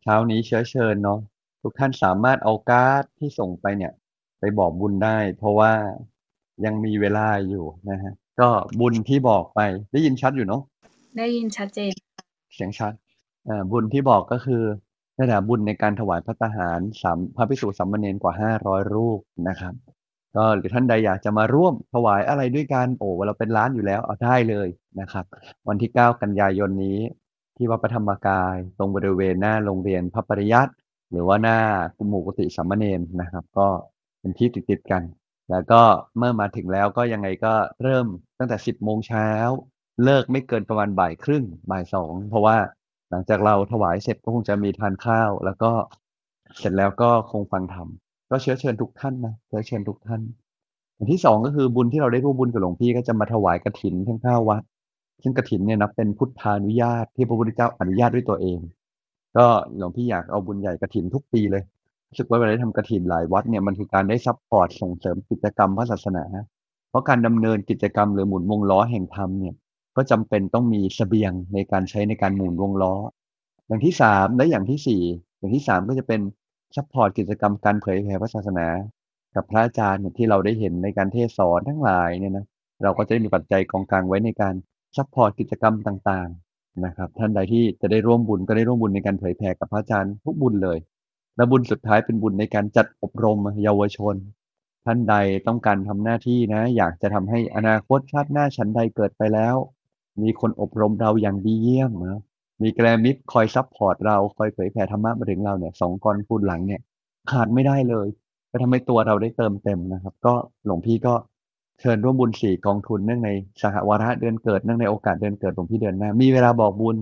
[0.03, 1.19] เช้านี้เชื้อเชิญเนาะ
[1.63, 3.93] ทุกท่านสามารถเอาการ์ดที่ส่งไปเนี่ย
[4.41, 5.73] ไปบอกบุญได้ เพราะว่า
[6.65, 8.51] ยังมีเวลาอยู่นะฮะ ก็
[8.81, 9.61] บุญที่บอกไป
[9.93, 10.63] ได้ยินชัดอยู่เนาะ
[11.19, 11.93] ได้ยินชัดเจน
[12.55, 12.93] เสียงชัด
[13.49, 14.63] อ่าบุญที่บอกก็คือ
[15.17, 19.75] นี่แหละบุญในการถวายพระทหารสามพระภิกษุสามเณรกว่าห้าร้อยรูปนะครับ
[20.37, 24.69] ก็หรือท่านใดอยากจะมาร่วมถวายอะไรด้วยกันโอ้เราเป็นร้านอยู่แล้วเอาได้เลย
[25.01, 25.25] นะครับ
[25.69, 26.99] วันที่9กันยายนนี้
[27.57, 30.73] ที่วัดพระธรรมกายตรงบริเวณหน้าโรงเรียนพระปริยัติ
[31.11, 31.59] หรือว่าหน้า
[31.97, 33.67] กุมูกุฏิสามเณรนะครับ ก็
[34.21, 35.03] เป็นที่ติดๆกัน
[35.53, 35.83] แล้วก็
[36.19, 38.07] เมื่อมาถึงแล้วก็ยังไงก็เริ่ม
[38.39, 39.29] ตั้งแต่10โมงเช้า
[40.05, 42.57] เลิกไม่เกินประมาณบ่ายครึ่งบ่ายสองเพราะว่า
[43.11, 45.71] หลังจากเราถวายเสร็จก็คงจะมีทานข้าว แล้วก็
[46.59, 47.89] เสร็จแล้วก็คงฟังธรรม
[48.31, 50.21] ก็เชื้อเชิญทุกท่านนะเชื้อเชิญทุกท่าน
[50.95, 54.63] อย่างที่สองก็คือบุญที่เราได้ร่วมบุญกับหลวงพี่ก็จะมาถวายกฐินทั้งเก้าวัด
[55.23, 58.59] ซึ่งกฐินเนี่ยนับเป็นพุทธานุญาตที่พระพุทธเจ้าอนุญาตด้วยตัวเอง
[59.37, 61.63] ก็หลวงพี่อยากเอาบุญใหญ่กฐินทุกปีเลย
[62.19, 66.25] รู้สึกว่าเวลาได้ทำกฐินหลายวัดเนี่ยมันคือการได้ support ส่งเสริมกิจกรรมพระศาสนา
[66.91, 69.55] เพราะการดำเนินกิจกรรมหรือหมุนวงล้อแห่งธรรมเนี่ย
[69.97, 72.95] ก็จำเป็นต้องมีเสบียงในการใช้ในการหมุนวงล้อ
[73.67, 75.03] อย่างที่สามและอย่างที่สี่
[75.39, 76.21] อย่างที่สามก็จะเป็น
[76.77, 78.67] support กิจกรรมการเผยแผ่พระศาสนา
[79.35, 82.47] กับพระอาจารย์ที่เราได้เห็นในการเทศสอนทั้งหลายเนี่ยนะ
[82.83, 84.55] เราก็จะได้มีปัจจัยกองกลางไว้ในการ
[84.97, 90.79] support กิจกรรมต่างๆนะครับท่านใดที่จะได้ร่วมบุญก็ได้ร่วมบุญในการเผยแผ่กับพระอาจารย์ทุกบุญเลย
[91.37, 94.17] และบุญสุดท้ายเป็นบุญในการจัดอบรมเยาวชน
[94.85, 95.15] ท่านใด
[95.47, 99.57] ต้องการทำหน้าที่นะ อยากจะทำให้อนาคตชาติหน้าชั้นใดเกิดไปแล้ว
[100.23, 102.21] มีคนอบรมเราอย่างดีเยี่ยมนะ
[102.63, 106.81] มีกัลยาณมิตรคอย support เราคอยเผยแผ่ธรรมะมาถึงเราเนี่ยสองกองทุนหลังเนี่ย
[107.31, 108.07] ขาดไม่ได้เลย
[108.51, 110.35] จะทำให้ตัวเราได้เติมเต็มนะครับ ก็
[110.67, 111.15] หลวงพี่ก็
[111.81, 113.31] เชิญร่วมบุญสี่กองทุนเนื่องใน
[113.63, 116.97] สหวาระเดือนเกิดเนื่องในโอกาสเดือนเกิดหลวงพี่เดือนหน้ามีเวลาบอกบุญ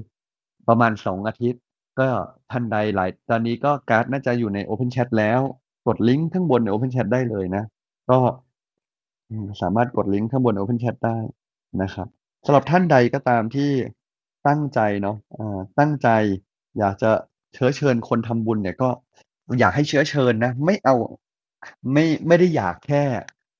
[0.69, 1.62] ประมาณสองอาทิตย์
[1.98, 2.09] ก็
[2.50, 5.40] ท่านใดหลาย ตอนนี้ก็การ์ดน่าจะอยู่ใน Open Chat แล้ว
[5.87, 7.64] กดลิงก์ข้างบนใน Open Chat ได้เลยนะ
[8.11, 8.18] ก็
[9.62, 11.18] สามารถกดลิงก์ข้างบน Open Chat ได้
[11.83, 12.09] นะครับ
[12.46, 13.70] สำหรับท่านใดก็ตามที่
[14.48, 15.16] ตั้งใจเนาะ
[15.79, 16.09] ตั้งใจ
[16.79, 17.11] อยากจะ
[17.55, 18.88] เชื้อเชิญคนทำบุญเนี่ยก็
[19.61, 20.94] อยากให้เชื้อเชิญนะ ไม่เอา
[21.92, 23.03] ไม่ไม่ได้อยากแค่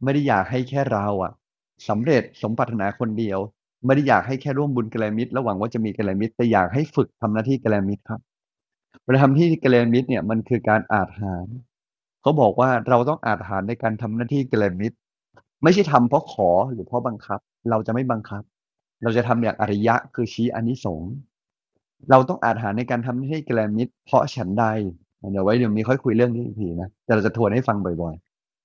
[0.05, 1.33] ไม่ได้อยากให้แค่เราอะ
[1.89, 3.39] สำเร็จสมปรารถนาคนเดียว
[3.87, 8.21] ไม่ได้อยากให้แค่ร่วมบุญกลมิตรระหวังว่าจะมีกลมิตรแต่อยากให้ฝึกทำหน้าที่กลมิตรครับ
[9.05, 11.47] เวลาทำที่กลมิตรเนี่ยมันคือการอาหาร
[12.23, 14.97] เขาบอกว่าเราต้องอาหารในการทำหน้าที่กลมิตร
[15.63, 17.41] ไม่ใช่ทำเพราะขอหรือเพราะบังคับ
[17.71, 18.43] เราจะไม่บังคับ
[19.03, 21.13] เราจะทำอย่างอริยะคือชี้อานิสงส์
[22.11, 24.65] เราต้องอาหารในการทำหน้าที่กลมิตรเพราะฉันใด
[25.33, 28.15] เดี๋ยวไว้เดี๋ยวมีค่อยคุยเรื่องนี้อีกทีนะแต่เราจะทวนให้ฟังบ่อย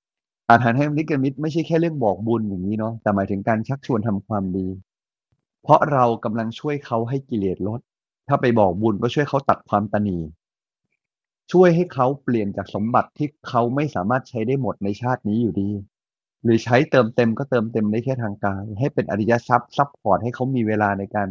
[0.01, 4.67] ๆอาหารให้มิตรมิตรไม่ใช่แค่เรื่องบอกบุญอย่างนี้เนาะแต่หมายถึงการชักชวนทำความดี
[5.65, 7.79] เพราะเรากำลังช่วยเขาให้กิเลสลด
[8.27, 10.17] ถ้าไปบอกบุญก็ช่วยเขาตัดความตนี
[11.51, 15.69] ช่วยให้เขาเปลี่ยนจากสมบัติที่เขาไม่สามารถใช้ได้หมดในชาตินี้อยู่ดี
[16.43, 21.29] หรือใช้เติมเต็มก็เติมเต็มได้แค่ทางกาย ให้เป็นอริยทรัพย์ support ให้เขามีเวลาในการ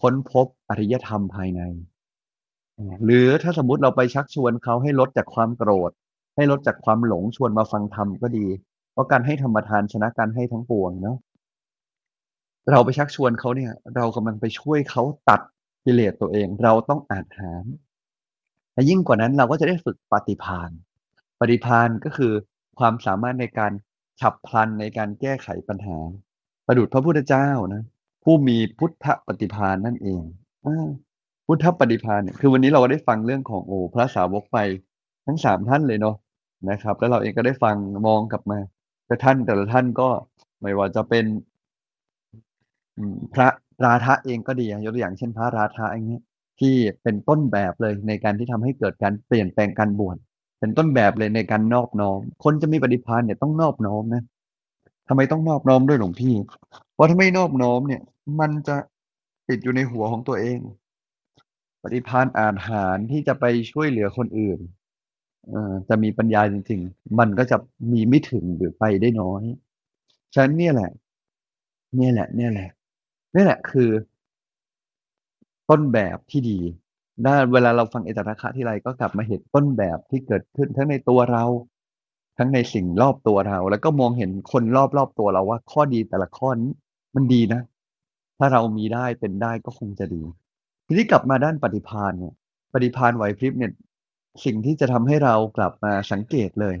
[0.00, 1.62] ค้นพบอริยธรรมภายใน
[3.04, 5.90] หรือถ้าสมมติเราไปชักชวนเขาให้ลดจากความโกรธ
[6.36, 8.46] ให้ลดจากความหลงชวนมาฟังธรรมก็ดี
[8.92, 11.16] เพราะการให้ธรรมทานชนะการให้ทั้งปวงเนาะ
[12.70, 15.40] เราไปชักชวนเขาเนี่ย เรากำลังไปช่วยเขาตัด
[15.84, 17.64] กิเลสตัวเอง เราต้องอ่าจหาร
[18.74, 20.70] และยิ่งกว่านั้นเราก็จะได้ฝึกปฏิภาณ
[21.40, 22.32] ปฏิภาณก็คือ
[22.78, 23.72] ความสามารถในการ
[24.20, 25.98] ฉับพลันในการแก้ไขปัญหา
[26.66, 27.82] ประดุจพระพุทธเจ้านะ
[28.24, 30.20] ผู้มีพุทธปฏิภาณนั่นเอง
[30.64, 30.66] อ
[31.46, 34.58] พุทธปฏิภาณเนี่ยคือวันนี้เราก็ได้ฟังเรื่องของโอพระสาวกไป
[35.26, 36.16] ทั้งสามท่านเลยเนาะ
[36.70, 37.76] นะครับ แล้วเราเองก็ได้ฟัง
[38.06, 38.58] มองกลับมา
[39.06, 40.08] แต่ท่านแต่ละท่านก็
[40.60, 41.24] ไม่ว่าจะเป็น
[43.34, 43.48] พระ
[43.84, 46.22] ราธะเองก็ดียกตัวอย่างเช่นพระราธะอย่างเงี้ย
[46.60, 50.16] ที่เป็นต้นแบบเลยในการที่ทำให้เกิดการเปลี่ยนแปลงการบวช
[50.58, 54.22] เป็นต้นแบบเลยในการนอบน้อม คนจะมีปฏิภาณเนี่ยต้องนอบน้อมนะ
[55.08, 56.34] ทำไมต้องนอบน้อมด้วยหลวงพี่
[56.94, 58.02] เพราะถ้าไม่นอบน้อมเนี่ย
[58.40, 58.76] มันจะ
[59.48, 60.58] ติดอยู่ในหัวของตัวเอง
[61.82, 64.58] ปฏิภาณอาหารที่จะไปช่วยเหลือคนอื่น
[65.88, 67.56] จะมีปัญญาจริง ๆ มันก็จะ
[67.92, 69.42] มีไม่ถึงหรือไปได้น้อย
[70.34, 70.90] ฉะนั้นเนี่ยแหละ
[71.96, 72.68] เนี่ยแหละ เนี่ยแหละ
[73.34, 73.90] นี่แหละคือ
[75.70, 76.58] ต้นแบบที่ดี
[77.24, 81.44] ได้เวลาเราฟังเอตทัคะที่ไรก็กลับมาเห็นต้นแบบที่เกิดขึ้นทั้งในตัวเรา
[82.38, 86.70] ทั้งในสิ่งรอบตัวเรา แล้วก็มองเห็นคนรอบรอบตัวเราว่า ข้อดีแต่ละข้อนี้
[87.14, 87.60] มันดีนะ
[88.38, 90.22] ถ้าเรามีได้เป็นได้ก็คงจะดี
[90.86, 92.34] ทีนี้กลับมาด้านปฏิพานเนี่ย
[92.72, 93.72] ปฏิพานไหวพริบเนี่ย
[94.44, 96.76] สิ่งที่จะทำให้เรากลับมาสังเกตเลย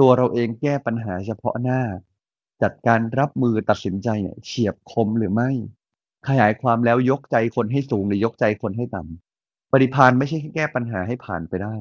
[0.00, 1.80] ตัวเราเองแก้ปัญหาเฉพาะหน้า
[2.62, 5.50] จัดการรับมือตัดสินใจเนี่ยเฉียบคมหรือไม่
[6.28, 11.74] ขยายความแล้วยกใจคนให้สูงหรือยกใจคนให้ต่ำปฏิพานไม่ใช่แค่แก้ปัญหาให้ผ่านไปได้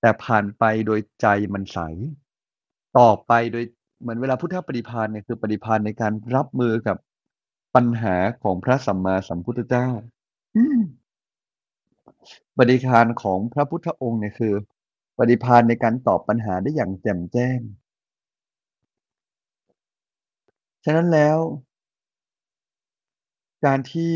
[0.00, 1.78] แต่ผ่านไปโดยใจมันใส
[2.98, 3.64] ต่อไปโดย
[4.00, 6.96] เหมือนเวลาพุทธปฏิพานเนี่ยคือปฏิพานในการรับมือกับ
[7.74, 9.88] ปัญหาของพระสัมมาสัมพุทธเจ้า
[12.58, 14.54] ปฏิพานของพระพุทธองค์เนี่ยคือ
[15.18, 17.58] ปฏิพานในการตอบปัญหาได้อย่างแจ่มแจ้ง
[20.84, 21.38] ฉะนั้นแล้ว
[23.64, 24.12] การที่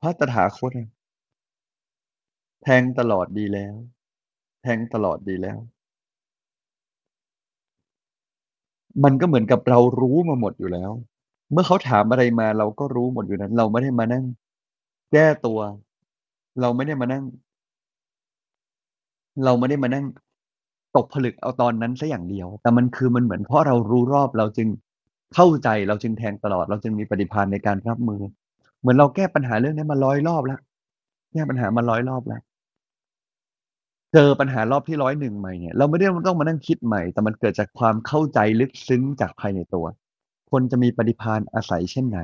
[0.00, 0.70] พระตถาคต
[2.62, 3.74] แทงตลอดดีแล้ว
[4.62, 5.58] แทงตลอดดีแล้ว
[9.04, 10.90] มันก็เหมือนกับเรารู้มาหมดอยู่แล้ว
[11.52, 14.24] เมื่อเขาถามอะไรมาเราก็รู้หมดอยู่นั้น เราไม่ได้มานั่ง
[15.12, 15.58] แก้ตัว
[16.60, 17.24] เราไม่ได้มานั่ง
[19.44, 20.06] เราไม่ได้มานั่ง
[20.96, 24.68] ตกผลึกเอาตอนนั้นซะอย่างเดียว แต่มันคือมันเหมือนเพราะเรารู้รอบเราจึง
[25.34, 28.20] เข้าใจเราจึงแทงตลอด เราจึงมีปฏิภาณในการรับมือ
[28.80, 30.60] เหมือนเราแก้ปัญหาเรื่องนี้มาร้อยรอบแล้ว
[31.32, 32.40] แก้ปัญหามาร้อยรอบแล้ว
[34.12, 39.86] เจอปัญหารอบที่ร้อยหนึ่งใหม่เนี่ยเราไม่ได้ต้องมานั่งคิดใหม่ แต่มันเกิดจากความเข้าใจลึกซึ้งจากภายในตัว
[40.50, 42.20] คนจะมีปฏิภาณอาศัยเช่นไหน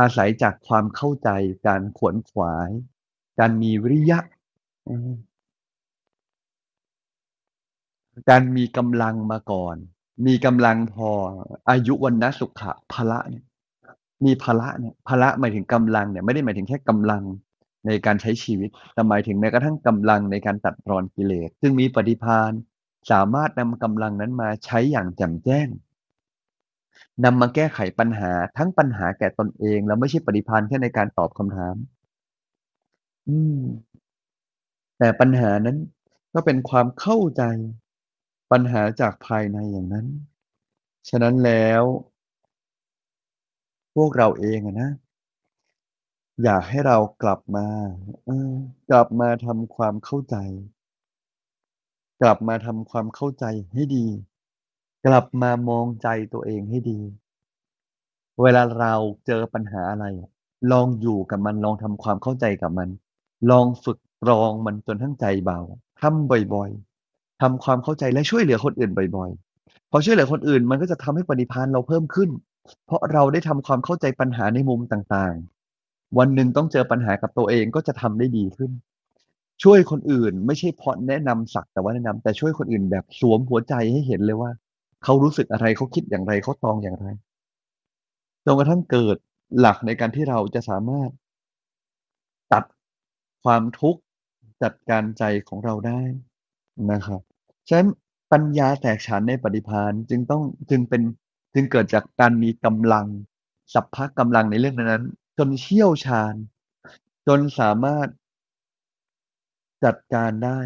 [0.00, 1.28] อาศัยจากความเข้าใจ
[1.66, 2.70] การขวนขวาย
[3.38, 4.18] การมีวิริยะ
[8.30, 9.76] การมีกำลังมาก่อน
[10.26, 11.10] มีกำลังพอ
[11.70, 13.44] อายุวันนะสุขะพละเนี่ย
[14.24, 17.22] มีพละเนี่ยพละหมายถึงกำลังเนี่ยไม่ได้หมายถึงแค่กำลัง
[17.86, 22.52] ในการใช้ชีวิตแต่หมายถึงแม้กระทั่งกำลังในการตัดรอนกิเลสซึ่งมีปฏิพาน
[23.10, 25.68] สามารถนำกำลังนั้นมาใช้อย่างแจ่มแจ้ง
[27.24, 31.76] นำมาแก้ไขปัญหาทั้งปัญหาแก่ตนเอง แล้วไม่ใช่ปฏิพานแค่ในการตอบคำถาม
[33.28, 33.60] อืม
[34.98, 35.78] แต่ปัญหานั้น
[36.34, 37.42] ก็เป็นความเข้าใจ
[38.50, 40.06] ปัญหาจากภายในอย่างนั้น
[41.08, 41.82] ฉะนั้นแล้ว
[43.94, 44.90] พวกเราเองนะ
[46.42, 47.66] อยากให้เรากลับมา
[48.28, 48.30] อ
[48.90, 50.36] กลับมาทำความเข้าใจ
[52.22, 54.06] กลับมาทำความเข้าใจให้ดี
[55.06, 57.00] กลับมามองใจตัวเองให้ดี
[58.42, 58.94] เวลาเรา
[59.26, 60.06] เจอปัญหาอะไร
[60.72, 62.88] ลองอยู่กับมันลองทำความเข้าใจกับมัน
[63.50, 65.60] ลองฝึกตรองมันจนทั้งใจเบา
[66.00, 66.95] ทำบ่อยๆ
[67.42, 72.30] ทำความเข้าใจและช่วยเหลือคนอื่นบ่อย ๆ พอช่วยเหลือคนอื่น มันก็จะทำให้ปฏิภาณเราเพิ่มขึ้น
[72.86, 78.70] เพราะเราได้ทำความเข้าใจปัญหาในมุมต่างๆ วันหนึ่งต้องเจอปัญหากับตัวเองก็จะทำได้ดีขึ้น
[79.62, 84.50] ช่วยคนอื่นไม่ใช่เพราะแนะนำสักแต่ว่าแนะนำแต่ช่วยคนอื่นแบบสวมหัวใจให้เห็นเลยว่า
[85.04, 87.06] เขารู้สึกอะไรเขาคิดอย่างไรเขาตองอย่างไร
[88.44, 89.16] จนกระทั่งเกิด
[89.58, 91.10] หลักในการที่เราจะสามารถ
[92.52, 92.64] ตัด
[93.44, 94.00] ความทุกข์
[94.62, 96.00] จัดการใจของเราได้
[96.90, 97.25] นะครับ
[97.68, 97.88] ฉะนั้น
[98.32, 101.02] ปัญญาแตกฉานในปฏิพานจึงต้องจึงเป็น
[101.54, 103.06] จึงเกิดจากการมีกำลัง
[103.74, 105.04] สัพพะกำลังในเรื่องนั้น
[105.38, 106.34] จนเชี่ยวชาญ
[107.26, 108.08] จนสามารถ
[109.84, 110.60] จัดการได้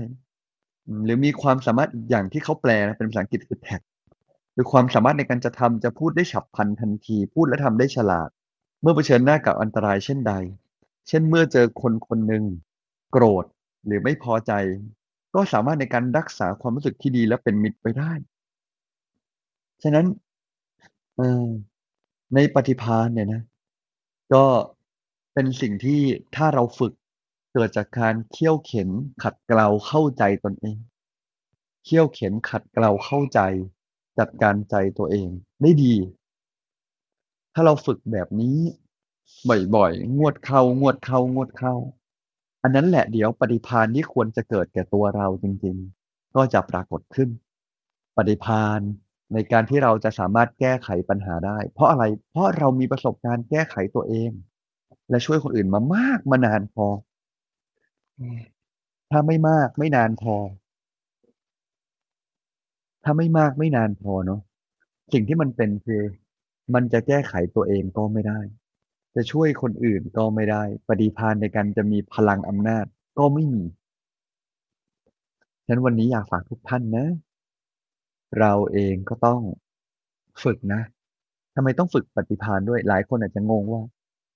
[1.05, 3.85] หรือมีความสามารถอีกอย่างที่เขาแปลเป็นภาษาอังกฤษคือ tact
[4.55, 8.29] คือความสามารถในการจะทำจะพูดได้ฉับพลันทันที พูดและทำได้ฉลาด
[8.81, 10.33] เมื่อเผชิญหน้ากับอันตรายเช่นใด
[11.09, 12.45] เช่นเมื่อเจอคนคนหนึ่ง
[13.13, 13.45] โกรธ
[13.87, 14.53] หรือไม่พอใจ
[15.35, 18.13] ก็สามารถในการรักษาความรู้สึกที่ดีและเป็นมิตรไปได้
[19.83, 20.07] ฉะนั้น
[22.35, 23.43] ในปฏิภาณเนี่ยนะ
[24.35, 24.45] ก็
[25.35, 26.01] เป็นสิ่งที่
[26.37, 26.93] ถ้าเราฝึก
[27.53, 28.89] เกิดจากการเคี่ยวเข็น
[29.23, 30.77] ขัดเกลาเข้าใจตนเอง
[31.85, 33.41] เคี่ยวเข็นขัดเกลาเข้าใจ
[34.19, 35.29] จัดการใจตัวเอง
[35.63, 35.95] ได้ดี
[37.55, 38.57] ถ้าเราฝึกแบบนี้
[39.75, 41.75] บ่อยๆงวดเข้างวดเข้างวดเข้า
[42.63, 47.29] อันนั้นแหละเดี๋ยวปฏิพานที่ควรจะเกิดแก่ตัวเราจริงๆ ก็จะปรากฏขึ้น
[48.17, 48.81] ปฏิพาน
[49.33, 54.31] ในการที่เราจะสามารถแก้ไขปัญหาได้ เพราะอะไรเพราะเรามีประสบการณ์แก้ไขตัวเอง
[55.11, 56.87] และช่วยคนอื่นมามากมานานพอ
[59.11, 60.35] ถ้าไม่มากไม่นานพอ
[63.05, 64.41] ถ้าไม่มากไม่นานพอเนาะ
[65.13, 66.03] สิ่งที่มันเป็นคือ
[66.75, 68.41] มันจะแก้ไขตัวเองก็ไม่ได้
[69.15, 72.87] จะช่วยคนอื่นก็ไม่ได้ ปฏิพานในการจะมีพลังอำนาจ
[73.19, 73.65] ก็ไม่มี
[75.65, 77.07] ฉะนั้นวันนี้อยากฝากทุกท่านนะ
[78.41, 79.41] เราเองก็ต้อง
[80.45, 80.81] ฝึกนะ
[81.55, 83.83] ทำไมต้องฝึกปฏิพานด้วย หลายคนอาจจะงงว่า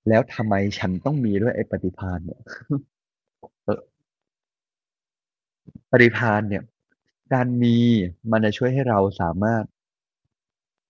[0.09, 2.41] แล้วทำไมฉันต้องมีด้วยไอ้ปฏิพานเนี่ย
[5.91, 6.63] ปฏิพานเนี่ย
[7.35, 7.77] การมี
[8.31, 9.65] มันจะช่วยให้เราสามารถ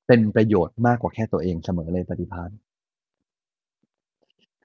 [0.07, 2.51] เป็นประโยชน์มากกว่าแค่ตัวเองเสมอเลยปฏิพาน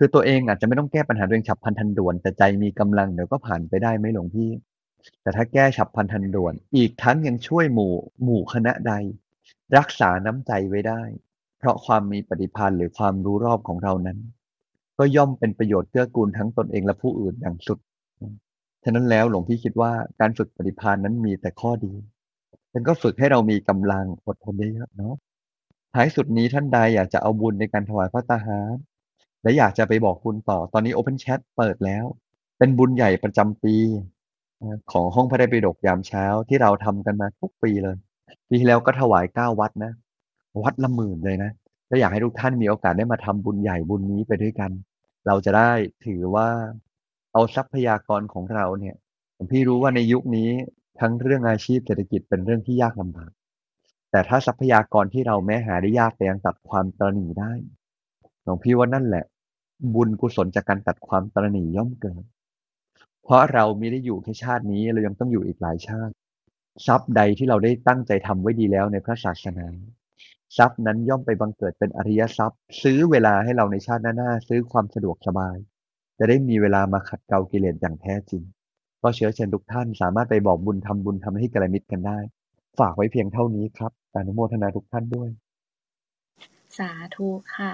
[0.01, 4.49] คือตัวเองอาจจะไม่ต้องแก้ปัญหาตัวเองฉับพลันทันด่วน แต่ใจมีกำลังเดี๋ยวก็ผ่านไปได้ไหมหลวงพี่
[5.21, 8.93] แต่ถ้าแก้ฉับพลันทันด่วน อีกทั้งยังช่วยหมู่หมู่คณะใด
[9.77, 11.01] รักษาน้ำใจไว้ได้
[11.59, 14.19] เพราะความมีปฏิพันธ์หรือความรู้รอบของเรานั้น
[14.97, 17.79] ก็ย่อมเป็นประโยชน์เกื้อกูลทั้งตนเองและผู้อื่นอย่างสุด
[18.83, 21.93] ฉะนั้นแล้วหลวงพี่คิดว่าการฝึกปฏิภาณนั้นมีแต่ข้อดี
[22.73, 25.15] มันก็ฝึกให้เรามีกำลังอดทนเยอะๆเนาะ
[25.93, 28.75] ท้ายสุดนี้ท่านใดอยากจะเอาบุญในการถวายพระตาหาร
[29.43, 32.06] และอยากจะไปบอกบุญต่อ ตอนนี้ Open Chat เปิดแล้ว
[32.58, 33.75] เป็นบุญใหญ่ประจำปี
[34.91, 37.97] ของห้องพระไตรปิฎกยามเช้าที่เราทำกันมาทุกปีเลย
[38.47, 39.91] ปีที่แล้วก็ถวายเก้าวัดนะ
[40.63, 41.52] วัดละหมื่นเลยนะ
[41.88, 44.71] และอยากให้ทุกท่านมีโอกาสได้มาทำบุญใหญ่บุญนี้ไปด้วยกัน
[45.28, 45.71] เราจะได้
[46.06, 46.47] ถือว่า
[47.34, 48.95] เอาทรัพยากรของเราเนี่ย
[49.52, 50.49] พี่รู้ว่าในยุคนี้
[50.99, 53.32] ทั้งเรื่องอาชีพเศรษฐกิจเป็นเรื่องที่ยากลำบาก
[54.12, 57.52] แต่ถ้าทรัพยากรที่เราแม้หาได้ยากแต่ยังตัดความตรณีได้
[58.49, 59.25] ลวงพี่ว่านั่นแหละ
[59.95, 62.23] บุญกุศลจากการตัดความตรณีย่อมเกิด
[63.23, 66.13] เพราะเราไม่ได้อยู่แค่ชาตินี้เรายังต้องอยู่อีกหลายชาติ
[66.88, 69.67] ทรัพย์ใดที่เราได้ตั้งใจทำไว้ดีแล้วในพระศาสนา
[70.57, 75.57] ทรัพย์นั้นย่อมไปบังเกิดเป็นอริยทรัพย์ ซื้อเวลาให้เราในชาติหน้าซื้อความสะดวกสบาย
[76.19, 78.43] จะได้มีเวลามาขัดเกลากิเลสอย่างแท้จริง
[79.01, 82.19] ก็เชื้อเชิญทุกท่านสามารถไปบอกบุญทำบุญทำให้กระมิตรกันได้
[82.79, 85.29] ฝากไว้เพียงเท่านี้ครับอนุโมทนาทุกท่านด้วย
[86.79, 87.73] สาธุค่ะ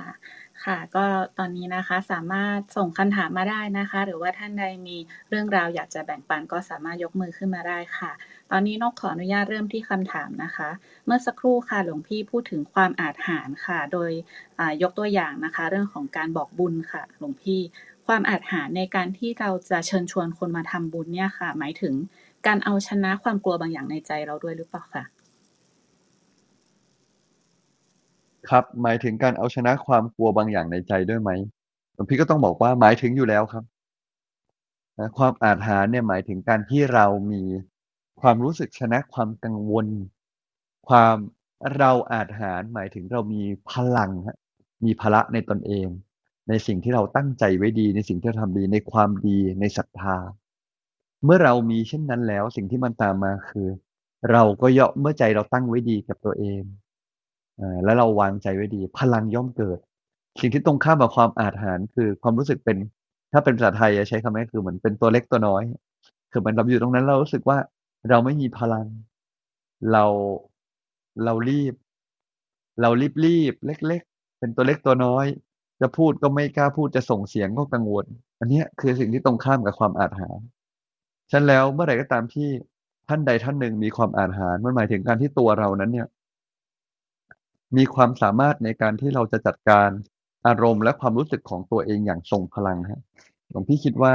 [0.63, 1.05] ค่ะ ก็
[1.37, 4.97] ตอนนี้นะคะสามารถส่งคำถามมาได้นะคะ หรือว่าท่านใดมี
[5.29, 8.11] เรื่องราวอยากจะแบ่งปันก็สามารถยกมือขึ้นมาได้ค่ะ
[8.51, 10.69] ตอนนี้นกขออนุญาตเริ่มที่คำถามนะคะ
[11.05, 14.11] เมื่อสักครู่ค่ะหลวงพี่พูดถึงความอาจหารค่ะ โดย
[14.81, 17.61] ยกตัวอย่างนะคะ เรื่องของการบอกบุญค่ะ หลวงพี่
[18.07, 21.93] ความอาจหารในการที่เราจะเชิญชวนคนมาทำบุญเนี่ยค่ะ หมายถึง
[22.47, 25.05] การเอาชนะความกลัวบางอย่างในใจเราด้วยหรือเปล่าคะ
[28.49, 31.31] ครับ หมายถึงการเอาชนะความกลัวบางอย่างในใจด้วยไหม
[31.93, 33.63] หลวงพี่ก็ต้องบอกว่าหมายถึงอยู่แล้วครับ
[34.99, 37.43] นะความอาจหารเนี่ยหมายถึงการที่เรามี
[38.21, 39.87] ความรู้สึกชนะความกังวล
[40.87, 41.15] ความ
[41.77, 44.11] เราอาจหารหมายถึงเรามีพลัง
[44.85, 45.87] มีพละในตนเอง
[46.49, 50.17] ในสิ่งที่เราตั้งใจไว้ดี ในสิ่งที่เราทำดีในความดีในศรัทธา
[51.23, 53.67] เมื่อเรามีเช่นนั้นแล้วสิ่งที่มันตามมาคือ
[54.31, 56.61] เราก็ย่อเมื่อใจเราตั้งไว้ดีกับตัวเอง
[57.83, 59.79] แล้วเราวางใจไว้ดี พลังย่อมเกิด
[60.39, 62.77] สิ่งที่ตรงข้ามกับความอาถรรพ์คือความรู้สึกเป็น
[63.31, 65.63] ถ้าเป็นภาษาไทยใช้คำนี้คือเหมือนเป็นตัวเล็กตัวน้อย
[66.31, 67.57] คือมันเราอยู่ตรงนั้นเรารู้สึกว่า
[68.09, 68.87] เราไม่มีพลัง
[69.91, 70.05] เรา
[71.23, 71.73] เรารีบ
[72.81, 75.25] เรารีบรีบเล็ก ๆ เป็นตัวเล็กตัวน้อย
[75.81, 78.05] จะพูดก็ไม่กล้าพูดจะส่งเสียงก็กังวล
[78.39, 80.45] อันนี้คือสิ่งที่ตรงข้ามกับความอาถรรพ์
[81.31, 82.47] ฉันแล้วเมื่อไหร่ก็ตามที่
[83.07, 86.07] ท่านใดท่านหนึ่งมีความอาถรรพ์มันหมายถึงการที่ตัวเรานั้นเนี่ย
[87.77, 89.89] มีความสามารถในการที่เราจะจัดการ
[90.47, 93.01] อารมณ์และความรู้สึกของตัวเองอย่างทรงพลังฮะ
[93.49, 94.13] หลวงพี่คิดว่า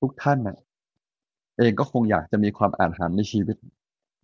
[0.00, 0.58] ทุกท่านนะ
[1.58, 3.56] เองก็คงอยากจะมีความอาถรรในชีวิต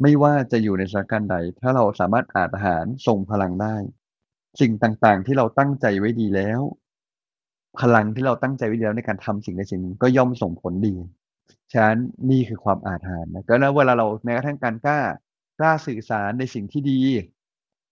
[0.02, 3.76] ไม่ว่าจะอยู่ในสถานการณ์ใด ถ้าเราสามารถอาถรรทรงพลังได้
[4.60, 6.60] สิ่งต่างๆ ที่เราตั้งใจไว้ดีแล้ว
[7.80, 10.94] พลังที่เราตั้งใจไว้แล้วในการทำสิ่งใดสิ่งหนึ่งก็ย่อมส่งผลดี
[11.72, 11.98] ฉะนั้น
[12.30, 15.00] นี่คือความอาถรรพ์นะก็แล้วเวลาเราแม้กระทั่งการกล้า
[15.58, 17.00] กล้าสื่อสารในสิ่งที่ดี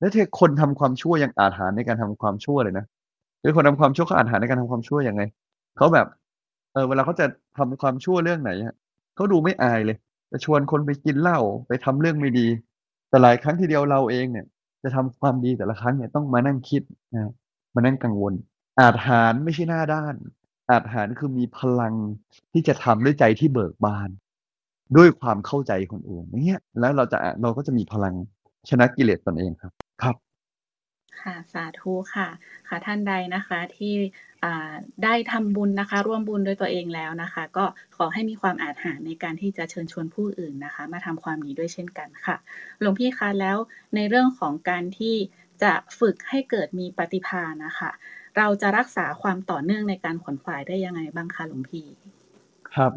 [0.03, 2.85] แล้วเธอคนทำความชั่วยังอาถรรในการทำความชั่วเลยนะ
[3.43, 5.23] คือคนทำความชั่วเขาอาถรรในการทำความชั่วยังไง
[5.77, 6.07] เขาแบบ
[6.73, 8.75] เออเวลาเขาจะทำความชั่วเรื่องไหนอะ
[9.17, 9.97] เขาดูไม่อายเลย
[10.33, 12.47] จะชวนคนไปกินเหล้าไปทำเรื่องไม่ดี
[13.09, 14.47] แต่หลายครั้งทีเดียวเราเองเนี่ย
[14.83, 16.83] จะทำความดีแต่ละครั้งเนี่ยต้องมานั่งคิด
[17.15, 17.33] นะ
[17.75, 18.35] มานั่งกังวล
[18.81, 20.15] อาถรรไม่ใช่หน้าด้าน
[20.71, 21.95] อาถรรคือมีพลัง
[22.53, 24.09] ที่จะทำด้วยใจที่เบิกบาน
[24.97, 28.15] ด้วยความเข้าใจคนอื่นอย่างเงี้ยแล้วเราจะเราก็จะมีพลัง
[28.71, 30.17] ชนะกิเลสตนเองครับ ครับ
[31.21, 32.29] ค่ะ สาธุค่ะ
[32.69, 33.95] ค่ะท่านใดนะคะที่
[34.45, 34.73] อ่า
[35.05, 37.65] ได้ทำบุญนะคะ ร่วมบุญด้วยตัวเองแล้วนะคะ ก็
[37.97, 42.37] ขอให้มีความอาถรรพ์ในการที่จะเชิญชวนผู้อื่นนะคะ มาทำความดีด้วยเช่นกันค่ะ
[42.81, 43.59] หลวงพี่คะแล้ว
[43.95, 45.17] ในเรื่องของการที่
[45.63, 47.91] จะฝึกให้เกิดมีปฏิภาณนะคะ
[48.39, 51.87] เราจะรักษาความต่อเนื่องในการขวนขวายได้ยังไงบ้างคะหลวงพี่
[52.73, 52.93] ครับ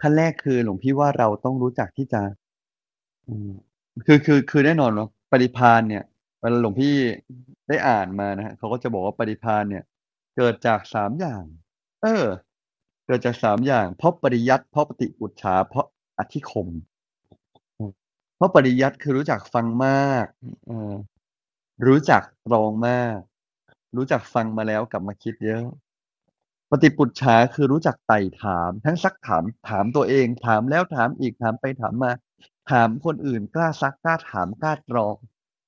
[0.00, 2.22] ขั้นแรกคือหลวงพี่ว่าเราต้องรู้จักที่จะ
[3.28, 3.50] อืม
[4.06, 6.04] คือคือคือแน่นอนเนาะ ปฏิภาณเนี่ย
[6.40, 6.96] เวลาหลวงพี่
[7.68, 9.84] ได้อ่านมานะฮะเขาก็จะบอกว่าปฏิภาณเนี่ย
[10.36, 11.44] เกิดจากสามอย่าง
[12.02, 12.26] เออ
[13.06, 15.86] เกิดจากสามอย่าง เพราะปริยัติเพราะปฏิอุจฉาเพราะ
[16.18, 16.68] อธิคม
[18.36, 20.26] เพราะปริยัติคือรู้จักฟังมาก
[20.66, 20.92] เออ
[21.86, 23.18] รู้จักตรองมาก
[23.96, 25.64] รู้จักฟังมาแล้วกลับมาคิดเยอะ
[26.70, 32.12] ปฏิปุจฉาคือรู้จักไต่ถาม ทั้งซักถามถามตัวเอง ถามแล้วถามอีกถามไปถามมา
[32.70, 35.14] ถามคนอื่น กล้าซัก กล้าถาม กล้าตรอง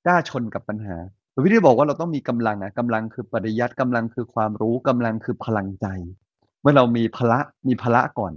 [0.07, 0.97] กล้าชนกับปัญหา
[1.35, 5.87] วงพี่ได้บอกว่าเราต้องมีกำลังอะกำลังคือปริยัติกำลังคือความรู้กำลังคือพลังใจ
[6.61, 8.33] เมื่อเรามีพละมีพละก่อน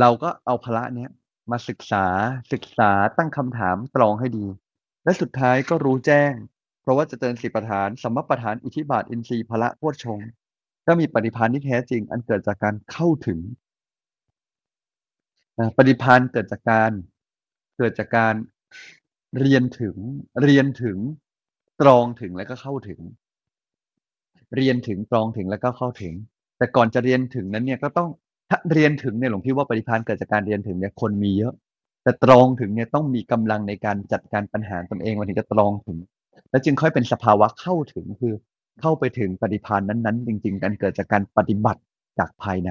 [0.00, 1.10] เราก็เอาพละเนี้ย
[1.50, 2.06] มาศึกษา
[2.52, 4.46] ศึกษาตั้งคำถามตรองให้ดี
[5.04, 6.32] และสุดท้ายก็รู้แจ้ง
[6.82, 10.20] เพราะว่าจะเจริญสิประธานสมประธานอิทธิบาทอินทรีย์พละโพชฌง
[10.86, 13.38] ก็มีปฏิภาณที่แท้จริง อันเกิดจากการเข้าถึง
[15.76, 16.92] ปฏิภาณเกิดจากการ
[17.78, 18.34] เกิดจากการ
[19.40, 19.96] เรียนถึง
[20.42, 20.98] เรียนถึง
[21.80, 23.00] ตรองถึงแล้วก็เข้าถึง
[24.56, 26.14] เรียนถึงตรองถึงแล้วก็เข้าถึง
[26.58, 28.08] แต่ก่อนจะเรียนถึงนั้นเนี่ยก็ต้อง
[28.50, 31.54] ถ้าเรียนถึงเนี่ยหลวงพี่ว่าปฏิภาณเกิดจากการเรียนถึงเนี่ยคนมีเยอะ
[32.02, 35.98] แต่ตรองถึงเนี่ยต้องมีกำลังในการจัดการปัญหาตนเองมันถึงจะตรองถึง
[36.50, 38.34] แล้วจึงค่อยเป็นสภาวะเข้าถึงคือ
[38.80, 41.80] เข้าไปถึงปฏิภาณนั้นๆ จริง ๆ กันเกิดจากการปฏิบัติ
[42.18, 42.70] จากภายใน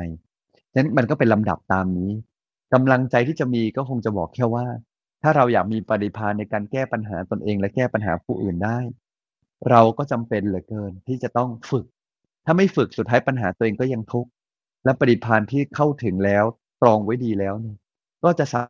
[0.71, 2.11] ฉะนั้นมันก็เป็นลำดับตามนี้
[2.73, 4.65] กำลังใจที่จะมีก็คงจะบอกแค่ว่า
[5.27, 8.79] ถ้าเราอยากมีปฏิภาณในการแก้ปัญหาตนเองและแก้ปัญหาผู้อื่นได้
[9.69, 11.85] เราก็จำเป็นเหลือเกินที่จะต้องฝึก
[12.45, 14.29] ถ้าไม่ฝึกสุดท้ายปัญหาตัวเองก็ยังทุกข์
[14.83, 16.43] และปฏิภาณที่เข้าถึงแล้ว
[16.81, 17.77] ตรองไว้ดีแล้วเนี่ย
[18.23, 18.61] ก็จะสา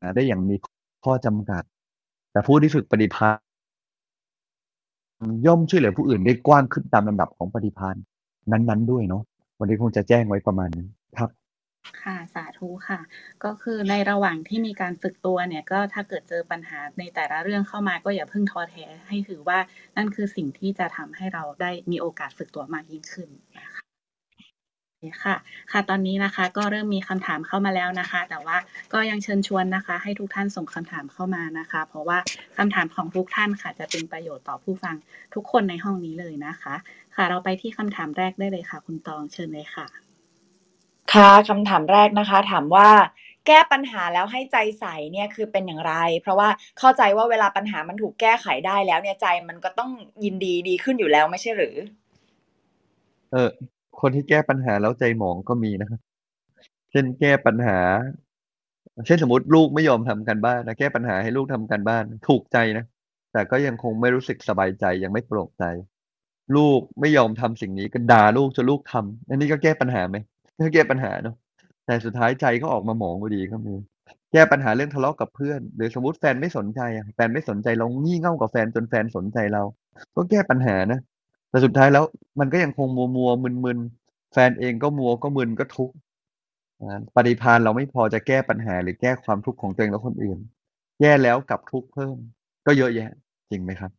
[0.00, 0.56] มารถได้อย่างมี
[1.04, 1.62] ข้อจำกัด
[2.32, 3.38] แต่ผู้ที่ฝึกปฏิภาณ
[5.46, 7.96] ย่อมช่วยเหลือผู้อื่นได้กว้างขึ้นตามลำดับของปฏิภาณ
[8.50, 9.22] นั้น ๆ ด้วยเนาะ
[9.58, 10.86] วันนี้คงจะแจ้งไว้ประมาณนี้
[11.18, 11.30] ครับ
[12.02, 13.00] ค่ะสาธุค่ะ
[13.44, 19.58] ก็คือในระหว่างที่มีการฝึกตัวเนี่ย ก็ถ้าเกิดเจอปัญหาในแต่ละเรื่องเข้ามาก็อย่าเพิ่งท้อแท้ ให้ถือว่า
[19.96, 23.82] นั่นคือสิ่งที่จะทำให้เราได้มีโอกาสฝึกตัวมากยิ่งขึ้นนะคะ
[25.02, 25.36] คค่ะ
[25.72, 28.56] ค่ะ ตอนนี้นะคะ ก็เริ่มมีคำถามเข้ามาแล้วนะคะ แต่ว่า
[28.92, 32.18] ก็ยังเชิญชวนนะคะ ให้ทุกท่านส่งคำถามเข้ามานะคะ เพราะว่า
[32.56, 34.96] คำถามของทุกท่านค่ะ จะเป็นประโยชน์ต่อผู้ฟัง
[35.34, 36.74] ทุกคนในห้องนี้เลยนะคะ
[37.14, 40.05] ค่ะ เราไปที่คำถามแรกได้เลยค่ะ คุณตองเชิญเลยค่ะ
[41.12, 42.88] ค่ะคำถามแรกนะคะ ถามว่า
[43.46, 49.90] แก้ปัญหาแล้วให้ใจใสเนี่ยคือเป็นอย่างไร เพราะว่าเข้าใจว่าเวลาปัญหามันถูกแก้ไขได้แล้วเนี่ยใจมันก็ต้อง
[50.24, 51.76] ยินดีดีขึ้นอยู่แล้วไม่ใช่หรือ
[53.32, 53.50] เออ
[54.00, 56.00] คนที่แก้ปัญหาแล้วใจหมองก็มีนะครับ
[56.90, 57.78] เช่นแก้ปัญหา
[59.06, 62.84] เช่นสมมติลูกไม่ยอมทำกันบ้านนะแก้ปัญหาให้ลูกทำกันบ้าน ถูกใจนะ
[63.32, 65.64] แต่ก็ยังคงไม่รู้สึกสบายใจยังไม่โปร่งใจ
[66.56, 70.16] ลูกไม่ยอมทำสิ่งนี้ก็ด่าลูกจนลูกทำอันนี้ก็แก้ปัญหาไหม
[70.58, 71.34] ก็แก้ปัญหาเนาะ
[71.86, 73.74] แต่สุดท้ายใจก็ออกมาหมองพอดีก็มี
[74.32, 79.62] แก้ปัญหาเรื่องทะเลาะกับเพื่อนหรือสมมติแฟนไม่สนใจอะแฟนไม่สนใจเรางี่เง่ากับแฟนจนแฟนสนใจเรา
[80.16, 81.00] ก็แก้ปัญหานะ
[81.50, 82.04] แต่สุดท้ายแล้ว
[82.40, 83.78] มันก็ยังคงมัวมัวมึนมึน
[84.32, 85.94] แฟนเองก็มัวก็มึนก็ทุกข์
[87.16, 90.38] ปฏิภาณเราไม่พอจะแก้ปัญหาหรือแก้ความทุกข์ของตัวเองและคนอื่น
[91.00, 92.16] แย่แล้วกลับทุกข์เพิ่ม
[92.66, 93.10] ก็เยอะแยะ
[93.50, 93.90] จริงไหมครับ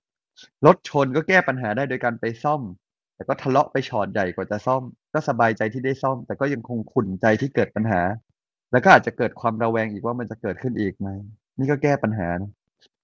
[0.66, 2.62] รถชนก็แก้ปัญหาได้โดยการไปซ่อม
[3.16, 4.84] แต่ก็ทะเลาะไปชอดใหญ่กว่าจะซ่อม
[5.18, 8.02] ก็สบายใจที่ได้ซ่อม แต่ก็ยังคงขุ่นใจที่เกิดปัญหา
[8.72, 11.10] แล้วก็อาจจะเกิดความระแวงอีกว่ามันจะเกิดขึ้นอีกไหม
[11.58, 12.52] นี่ก็แก้ปัญหานะ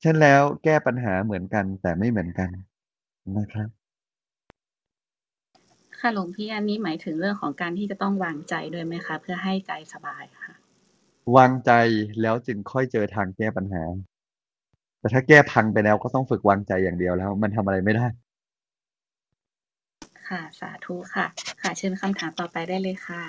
[0.01, 2.49] เช่นแล้วแก้ปัญหาเหมือนกันแต่ไม่เหมือนกัน
[3.37, 3.69] นะครับ
[5.99, 10.53] ค่ะหลวงพี่อันนี้หมายถึงเรื่องของการที่จะต้องวางใจด้วยไหมคะ เพื่อให้ใจสบายค่ะ
[11.37, 11.71] วางใจ
[12.21, 13.83] แล้วจึงค่อยเจอทางแก้ปัญหา
[14.99, 18.07] แต่ถ้าแก้พังไปแล้วก็ต้องฝึกวางใจอย่างเดียวแล้ว มันทำอะไรไม่ได้
[20.29, 21.25] ค่ะ สาธุค่ะ
[21.61, 23.23] ค่ะ เชิญคำถามต่อไปได้เลยค่ะ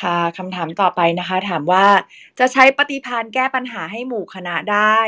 [0.00, 1.86] ค่ะคำถามต่อไปนะคะ ถามว่า
[2.38, 4.98] จะใช้ปฏิภาณแก้ปัญหาให้หมู่คณะได้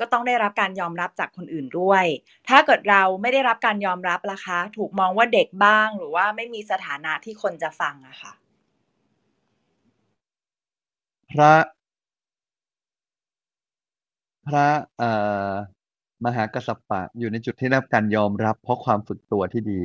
[0.00, 2.04] ก็ต้องได้รับการยอมรับจากคนอื่นด้วย
[2.48, 8.32] ถ้าเกิดเราไม่ได้รับการยอมรับล่ะคะ ถูกมองว่าเด็กบ้างหรือว่าไม่มีสถานะที่คนจะฟังอะค่ะ
[11.30, 11.54] พระ
[14.46, 15.10] พระเอ่
[15.50, 15.52] อ
[16.24, 19.82] มหากัสสปะอยู่ในจุดที่ได้รับการยอมรับ เพราะความฝึกตัวที่ดี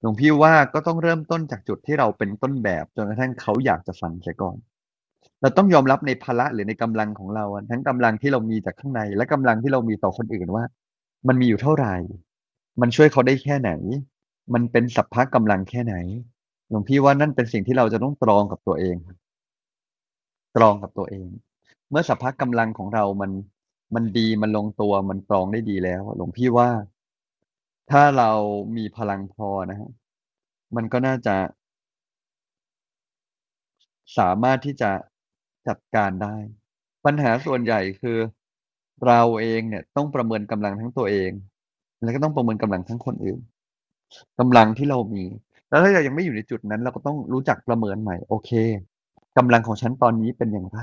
[0.00, 4.56] หลวงพี่ว่าก็ต้องเริ่มต้นจากจุดที่เราเป็นต้นแบบจนกระทั่งเขาอยากจะฟังเสียก่อน
[5.40, 10.64] เราต้องยอมรับในพละหรือในกำลังของเรา ทั้งกำลังที่เรามีจากข้างใน และกำลังที่เรามีต่อคนอื่นว่า
[11.28, 11.94] มันมีอยู่เท่าไหร่
[12.80, 13.70] มันช่วยเขาได้แค่ไหน
[14.54, 15.96] มันเป็นสัพพะกำลังแค่ไหน
[16.70, 18.96] หลวงพี่ว่านั่นเป็นสิ่งที่เราจะต้องตรองกับตัวเอง
[20.56, 21.28] ตรองกับตัวเอง
[21.90, 23.30] เมื่อสัพพะกำลังของเรามัน
[23.94, 26.70] มันดีมันลงตัวมันตรองได้ดีแล้ว หลวงพี่ว่า
[27.90, 28.30] ถ้าเรา
[28.76, 29.90] มีพลังพอนะฮะ
[30.76, 31.36] มันก็น่าจะ
[34.18, 34.90] สามารถที่จะ
[35.68, 36.34] จัดการได้
[37.04, 38.18] ปัญหาส่วนใหญ่คือ
[39.06, 41.30] เราเองเนี่ย ต้องประเมินกำลังทั้งตัวเอง
[42.02, 43.40] แล้วก็ต้องประเมินกำลังทั้งคนอื่น
[44.40, 45.24] กำลังที่เรามี
[45.68, 48.50] แล้วถ้าเรายังไม่อยู่ในจุดนั้น เราก็ต้องรู้จักประเมินใหม่ โอเค
[49.38, 50.76] กำลังของฉันตอนนี้เป็นอย่างไร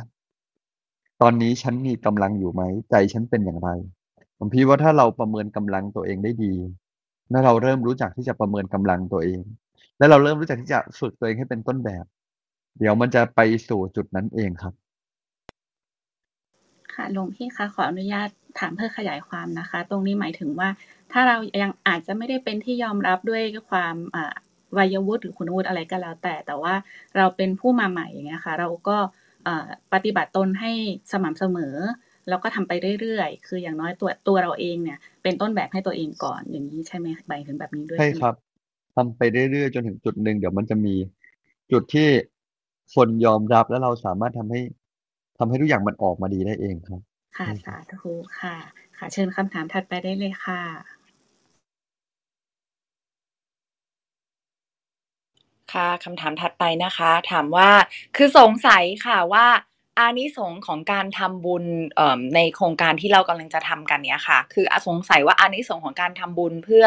[1.22, 3.70] ตอนนี้ฉันมีกำลังอยู่ไหม ใจฉันเป็นอย่างไร
[4.38, 6.54] ผมพี่ว่าถ้าเราประเมินกำลังตัวเองได้ดี
[7.32, 9.42] แล้วเราเริ่มรู้จักที่จะประเมินกำลังตัวเอง
[9.98, 12.06] แล้วเราเริ่มรู้จักที่จะฝึกตัวเองให้เป็นต้นแบบ
[12.80, 13.40] เดี๋ยวมันจะไป
[13.70, 14.74] สู่จุดนั้นเองครับ
[16.94, 20.70] ค่ะหลวงพี่คะขออนุญาตถามเพื่อขยายความนะคะ ตรงนี้หมายถึงว่า
[21.12, 24.34] ถ้าเรายังอาจจะไม่ได้เป็นที่ยอมรับด้วยความอ่า
[24.78, 26.74] วัยวุฒิหรือคุณวุฒิอะไรก็แล้วแต่ แต่ว่า
[27.18, 28.98] เราเป็นผู้มาใหม่อย่างเงี้ยค่ะ เราก็
[29.94, 30.72] ปฏิบัติตนให้
[31.12, 31.76] สม่ำเสมอ
[32.30, 32.72] แล้วก็ทำไป
[33.02, 38.36] เรื่อยๆ คืออย่างน้อยตัวตัวเราเองเนี่ย เป็นต้นแบบให้ตัวเองก่อนอย่างนี้ใช่ไหมใบถึงแบบนี้ด้วยใช่ครับ
[38.96, 40.96] ทำไปเรื่อยๆจนถึงจุดหนึ่งเดี๋ยวมันจะมี
[41.72, 42.08] จุดที่
[42.96, 44.62] คนยอมรับแล้วเราสามารถทำให้
[45.38, 47.02] ทำให้ทุกอย่างมันออกมาดีได้เองครับ
[47.38, 48.56] ค่ะสาธุค่ะ
[48.98, 50.62] ค่ะ เชิญคำถามถัดไปได้เลยค่ะ
[55.74, 57.70] ค่ะคำถามถัดไปนะคะ ถามว่า
[58.16, 59.46] คือสงสัยค่ะว่า
[60.00, 61.64] อานิสงส์ของการทำบุญ
[62.36, 66.86] ในโครงการที่เรากำลังจะทำกันเนี้ยค่ะ คือสงสัยว่าอานิสงส์ของการทำบุญเพื่อ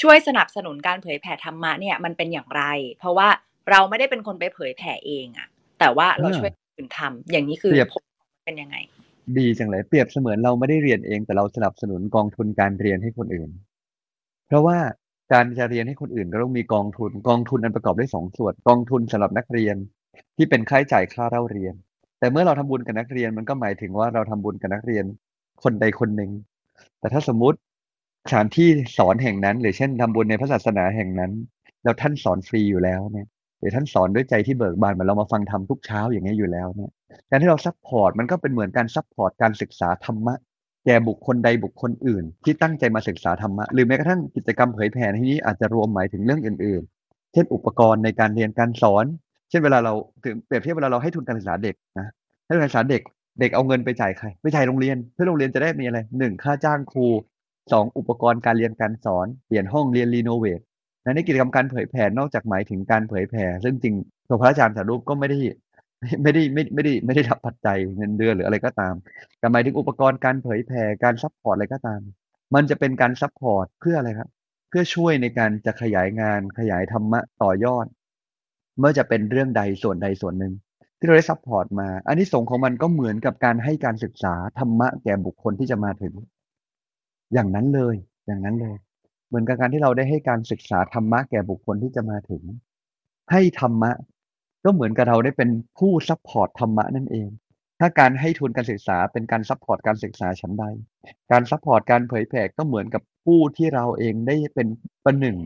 [0.00, 2.62] ช่วยสนับสนุนการเผยแผ่ธรรมะเนี่ยมันเป็นอย่างไร
[2.98, 3.28] เพราะว่า
[3.70, 5.48] เราไม่ได้เป็นคนไปเผยแผ่เองอะ
[5.80, 8.02] แต่ว่าเราช่วยคนอื่นทำอย่างนี้คือเปรียบผล
[8.46, 8.76] เป็นยังไง
[9.38, 13.50] ดีจังเลยเปรียบเสมือนเราไม่ได้เรียนเอง แต่เราสนับสนุนกองทุนการเรียนให้คนอื่น
[14.46, 14.78] เพราะว่า
[15.32, 19.76] การจะเรียนให้คนอื่นก็ต้องมีกองทุน กองทุนอันประกอบด้วยสองส่วน กองทุนสำหรับนักเรียน
[20.36, 21.74] ที่เป็นค่าใช้จ่ายค่าเล่าเรียน
[22.18, 25.04] แต่เมื่อเราทำบุญกับนักเรียนมันก็หมายถึงว่าเราทำบุญกับนักเรียน
[25.62, 26.30] คนใดคนหนึ่ง
[27.00, 27.58] แต่ถ้าสมมติ
[28.26, 28.68] สถานที่
[28.98, 31.32] สอนแห่งนั้น หรือเช่นทำบุญในพระศาสนาแห่งนั้น
[31.84, 33.26] แล้วท่านสอนฟรีอยู่แล้วเนี่ย
[33.58, 36.90] หรือท่านสอนด้วยใจที่เบิกบานเหมือนเรามาฟังธรรมทุกเช้าอย่างนี้อยู่แล้วเนี่ย
[37.30, 40.34] การที่เรา support มันก็เป็นเหมือนการ support การศึกษาธรรมะ
[40.84, 49.04] แก่บุคคลใดบุคคลอื่น ที่ตั้งใจมาศึกษาธรรมะหรือแม้กระทั่งกิจกรรมเผยแผ่ในที่นี้อาจจะรวมหมายถึงเรื่องอื่น ๆ เช่นอุปกรณ์ในการเรียนการสอน
[49.50, 49.92] เช่นเวลาเรา
[50.24, 52.08] ถึงเปรียบเทียบเวลาเราให้ทุนการศึกษาเด็กนะ
[52.44, 53.02] ให้ทุนการศึกษาเด็ก
[53.40, 57.06] เด็กเอาเงินไปจ่ายใครไปจ่ายโรงเรียน เพื่อโรงเรียนจะได้มีอะไรหนึ่งค่าจ้างครู
[57.72, 60.60] สองอุปกรณ์การเรียนการสอนเปลี่ยนห้องเรียน renovate
[61.14, 63.94] ในกิจกรรมการเผยแผ่นอกจากหมายถึงการเผยแผ่ซึ่งจริง
[64.28, 65.36] ตัวพระอาจารย์สารูปก็ไม่ได้
[66.22, 68.94] ไม่ได้ไม่ไม่ได้ไม่ได้รับปัจจัยเงินเดือนหรืออะไรก็ตาม
[69.38, 72.00] แต่หมายถึงอุปกรณ์การเผยแผ่การ support อะไรก็ตาม
[72.54, 74.28] มันจะเป็นการ support เพื่ออะไรครับ
[74.68, 77.86] เพื่อช่วยในการจะขยายงานขยายธรรมะต่อยอด
[78.78, 80.52] เมื่อจะเป็นเรื่องใดส่วนใดส่วนหนึ่ง
[80.98, 86.14] ที่เราได้ support มา อานิสงส์ของมันก็เหมือนกับการให้การศึกษาธรรมะแก่บุคคลที่จะมาถึง
[87.32, 87.94] อย่างนั้นเลย
[88.26, 88.76] อย่างนั้นเลย
[89.28, 92.42] เหมือนกับการที่เราได้ให้การศึกษาธรรมะแก่บุคคลที่จะมาถึง
[93.30, 93.90] ให้ธรรมะ
[94.64, 97.28] ก็เหมือนกับเราได้เป็นผู้ support ธรรมะนั่นเอง
[97.80, 100.64] ถ้าการให้ทุนการศึกษาเป็นการ support การศึกษาฉันใด
[101.30, 104.68] การ support การเผยแผ่ก็เหมือนกับผู้ที่เราเองได้เป็น
[105.04, 105.36] ประหนึ่ง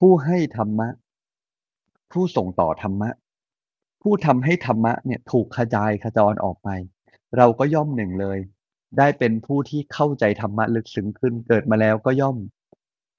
[0.00, 0.88] ผู้ให้ธรรมะ
[2.12, 3.10] ผู้ส่งต่อธรรมะ
[4.02, 6.68] ผู้ทำให้ธรรมะเนี่ยถูกขจายขจรออกไป
[7.36, 8.38] เราก็ย่อมหนึ่งเลย
[8.98, 12.36] ได้เป็นผู้ที่เข้าใจธรรมะลึกซึ้งขึ้น เกิดมาแล้วก็ย่อม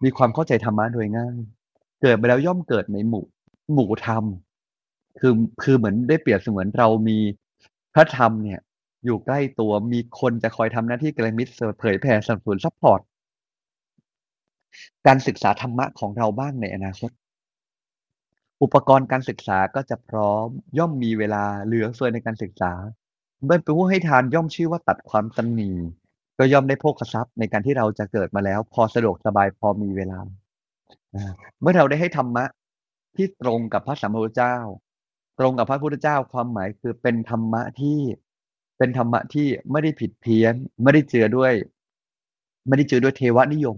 [0.03, 1.37] มีความเข้าใจธรรมะโดยง่าย
[2.01, 3.25] เกิดมาแล้วย่อมเกิดในหมู่
[3.73, 4.23] หมู่ธรรม
[5.19, 5.33] คือ
[5.63, 7.17] คือเหมือนได้เปรียบเสมือนเรามี
[7.93, 8.59] พระธรรมเนี่ย
[9.05, 11.47] อยู่ใกล้ตัว มีคนจะคอยทำหน้าที่กระมิด
[11.79, 12.99] เผยแผ่ สนับสนุน support
[15.07, 17.11] การศึกษาธรรมะของเราบ้างในอนาคต
[18.61, 20.47] อุปกรณ์การศึกษาก็จะพร้อม
[20.77, 22.73] ย่อมมีเวลาเหลือเฟือในการศึกษา
[23.45, 25.69] เมื่อเป็นผู้ให้ทานย่อมชื่อว่าตัดความตำหนิ
[26.37, 30.19] ก็ย่อมได้โภคทรัพย์ในการที่เราจะเกิดมาแล้ว พอสะดวกสบายพอมีเวลา
[31.61, 32.45] เมื่อเราได้ให้ธรรมะ
[33.15, 34.55] ที่ตรงกับพระสัมมาสัมพุทธเจ้า
[35.39, 37.99] ตรงกับพระพุทธเจ้าความหมายคือเป็นธรรมะที่
[38.77, 41.53] เป็นธรรมะที่ไม่ได้ผิดเพี้ยน ไม่ได้เจือด้วย
[42.67, 43.77] ไม่ได้เจือด้วยเทวนิยม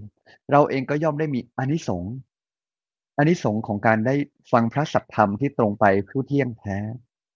[0.51, 2.13] เราเองก็ย่อมได้มีอนิสงส์
[3.17, 4.15] อนิสงส์ของการได้
[4.51, 6.77] ฟังพระสัทธรรมที่ตรงไปผู้เที่ยงแท้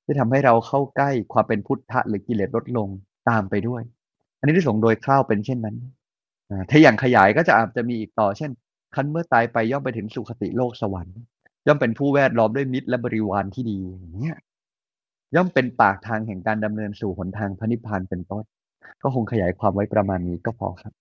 [0.03, 2.89] ที่ทำให้เราเข้าใกล้ความเป็นพุทธะหรือกิเลสลดลง
[3.29, 3.81] ตามไปด้วย
[4.39, 5.77] อันนี้ที่สงโดยคร่าวเป็นเช่นนั้น
[6.69, 8.51] ถ้าอย่างขยายก็จะอาจจะมีอีกต่อ เช่น
[8.95, 11.19] คันเมื่อตายไปย่อมไปถึงสุคติโลกสวรรค์
[11.67, 14.37] ย่อมเป็นผู้แวดล้อมด้วยมิตรและบริวารที่ดีอย่างเงี้ย
[15.35, 18.43] ย่อมเป็นปากทางแห่งการดำเนินสู่หนทางพระนิพพานเป็นต้น
[19.01, 20.93] ก็คงขยายความไว้ประมาณนี้ก็พอครับ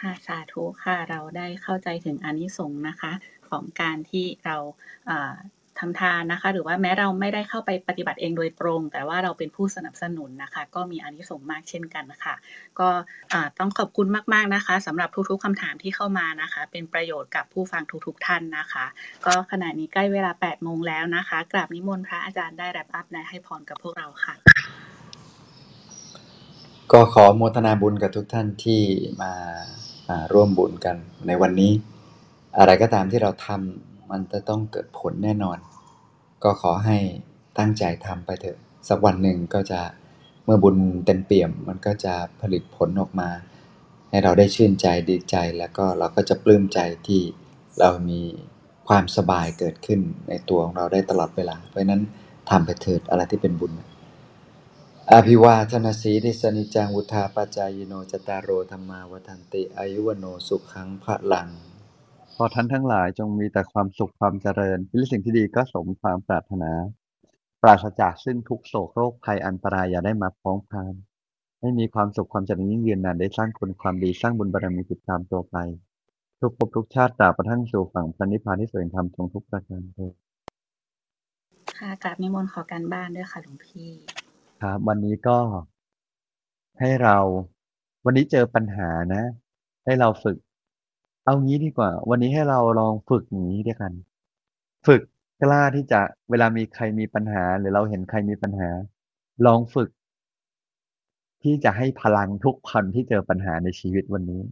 [0.00, 3.12] ค่ะสาธุค่ะเราได้เข้าใจถึงอนิสงส์นะคะ
[3.48, 4.56] ของการที่เรา
[5.80, 12.34] ทำทานนะคะ หรือว่าแม้เราไม่ได้เข้าไปปฏิบัติเองโดยตรง แต่ว่าเราเป็นผู้สนับสนุนนะคะ ก็มีอานิสงส์มากเช่นกันนะคะ
[12.80, 12.88] ก็
[13.58, 18.84] ต้องขอบคุณมาก ๆนะคะสำหรับทุกๆคำถามที่เข้ามานะคะ เป็นประโยชน์กับผู้ฟังทุกๆท่านนะคะ
[19.26, 24.34] ก็ขณะนี้ใกล้เวลา8โมงแล้วนะคะกราบนิมนต์พระอาจารย์ได้แรปอัพและให้พรกับพวกเราค่ะ
[26.92, 28.80] ก็ขอโมทนาบุญกับทุกท่านที่
[29.22, 29.32] มา
[30.32, 31.72] ร่วมบุญกันในวันนี้
[32.58, 35.58] อะไรก็ตามที่เราทำมันจะต้องเกิดผลแน่นอน
[36.44, 36.98] ก็ขอให้
[37.58, 38.58] ตั้งใจทำไปเถอะ
[38.88, 39.80] สักวันหนึ่งก็จะ
[40.44, 40.76] เมื่อบุญ
[41.06, 43.30] เต็มเปี่ยม มันก็จะผลิตผลออกมา
[44.10, 47.22] ให้เราได้ชื่นใจดีใจแล้วก็เราก็จะปลื้มใจที่
[47.80, 48.22] เรามี
[48.88, 52.02] ความสบายเกิดขึ้นในตัวของเราได้ตลอดเวลา เพราะนั้น
[52.50, 53.72] ทำไปเถิดอะไรที่เป็นบุญ
[55.12, 61.48] อภิวาทนาสีริสนิจังวุธาปจายโนจตารโรธรรมาวันติอายุวโนสุขังพระลัง
[62.40, 66.72] ขอท่านทั้งหลายจงมีแต่ความสุขความเจริญคิดสิ่งที่ดีก็สมความปรารถนา
[67.62, 70.94] ปราศจากซึ่งทุกโศกโรคภัยอันตรายอย่าได้มาพ้องพาน
[71.60, 75.56] ให้มีความสุขความเจริญยิ่งยืนนานได้สร้างคุณความดีสร้างบุญบารมีติดตามตัวไป
[76.40, 80.12] ทุกภพทุกชาติตราบกระทั่งสู่ฝั่งพระนิพพานที่สวยงามตรงทุกประการเลย
[81.78, 83.90] ค่ะกราบนิมนต์ขอการบ้านด้วยค่ะหลวงพี่
[84.62, 85.38] ครับวันนี้ก็
[86.80, 87.16] ให้เรา
[88.04, 89.22] วันนี้เจอปัญหานะ
[89.84, 90.36] ให้เราฝึก
[91.28, 93.92] เอางี้ดีกว่า วันนี้ให้เราลองฝึกอย่างนี้ด้วยกัน
[94.86, 95.02] ฝึก
[95.42, 96.00] กล้าที่จะ
[96.30, 98.68] เวลามีใครมีปัญหา หรือเราเห็นใครมีปัญหา
[99.46, 99.90] ลองฝึก
[101.42, 104.42] ที่จะให้พลังทุกคนที่เจอปัญหาในชีวิตวันนี้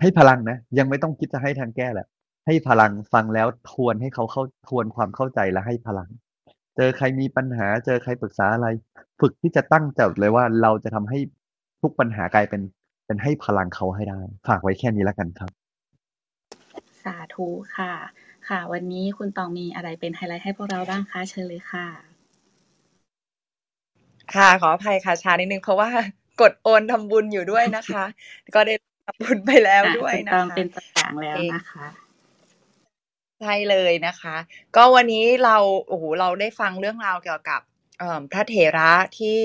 [0.00, 2.06] ให้พลังนะ ยังไม่ต้องคิดจะให้ทางแก้แหละ
[2.46, 6.10] ให้พลังฟังแล้วทวนให้เขาเข้าทวนความเข้าใจและให้พลัง
[6.76, 8.68] เจอใครมีปัญหา เจอใครปรึกษาอะไร
[9.20, 11.18] ฝึกที่จะตั้งใจเลยว่าเราจะทำให้
[11.82, 12.62] ทุกปัญหากลายเป็น
[13.06, 15.50] เป็นให้พลังเขาให้ได้ ฝากไว้แค่นี้แล้วกันครับ
[17.04, 17.46] สาธุ
[17.76, 17.92] ค่ะ
[18.48, 21.86] ค่ะ วันนี้คุณตองมีอะไรเป็นไฮไลท์ให้พวกเราบ้างคะเชิญเลยค่ะ
[24.34, 25.90] ค่ะขออภัยค่ะชานิดนึงเพราะว่า
[26.40, 28.04] กดโอนทำบุญอยู่ด้วยนะคะ
[28.54, 28.74] ก็ได้
[29.06, 31.86] ทำบุญไปแล้วด้วยนะคะตองเป็นต่างแล้วนะคะ
[33.40, 34.36] ใช่เลยนะคะ
[34.76, 35.56] ก็วันนี้เรา
[35.88, 37.60] โอ้โหเราได้ฟังเรื่องราวเกี่ยวกับ
[38.32, 39.38] พระเถระที่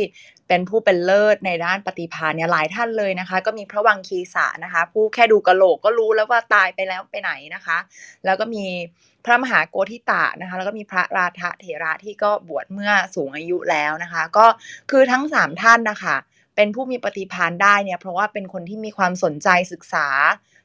[0.47, 7.77] เป็นผู้เป็นเลิศในด้านปฏิภาณเนี่ยหลายท่านเลยนะคะ ก็มีพระวังคีสะนะคะ ผู้แค่ดูกระโหลกก็รู้แล้วว่าตายไปแล้วไปไหนนะคะ
[8.25, 8.65] แล้วก็มี
[9.25, 14.45] พระมหาโกธิตะนะคะ แล้วก็มีพระราธะเถระที่ก็บวชเมื่อสูงอายุแล้วนะคะ ก็
[14.91, 16.15] คือทั้งสามท่านนะคะ
[16.55, 20.07] เป็นผู้มีปฏิภาณได้เนี่ยเพราะว่าเป็นคนที่มีความสนใจศึกษา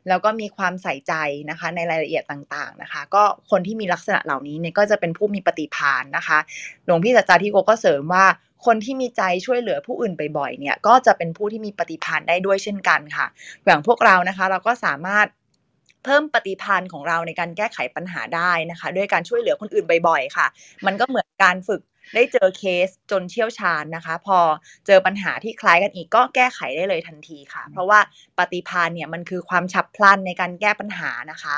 [0.09, 1.15] แล้วก็มีความใส่ใจ
[1.51, 6.39] นะคะในรายละเอียดต่างๆนะคะ ก็คนที่มีลักษณะเหล่านี้เนี่ยก็จะเป็นผู้มีปฏิภาณนะคะ
[6.87, 8.27] หลวงพี่สัจจาที่โกก็เสริมว่า
[8.67, 13.27] คนที่มีใจช่วยเหลือผู้อื่นบ่อยๆเนี่ยก็จะเป็นผู้ที่มีปฏิภาณได้ด้วยเช่นกันค่ะ
[13.65, 15.27] อย่างพวกเรานะคะเราก็สามารถ
[16.05, 20.47] เพิ่มปฏิพันธ์ของเราในการแก้ไขปัญหาได้นะคะ ด้วยการช่วยเหลือคนอื่นบ่อยๆ ค่ะ
[20.87, 21.81] มันก็เหมือนการฝึก
[22.15, 24.39] ได้เจอเคสจนเชี่ยวชาญนะคะ พอ
[24.87, 27.99] เจอปัญหาที่คล้ายกันอีกก็แก้ไขได้เลยทันทีค่ะ เพราะว่า
[28.39, 31.57] ปฏิภาณเนี่ยมันคือความฉับพลันในการแก้ปัญหานะคะ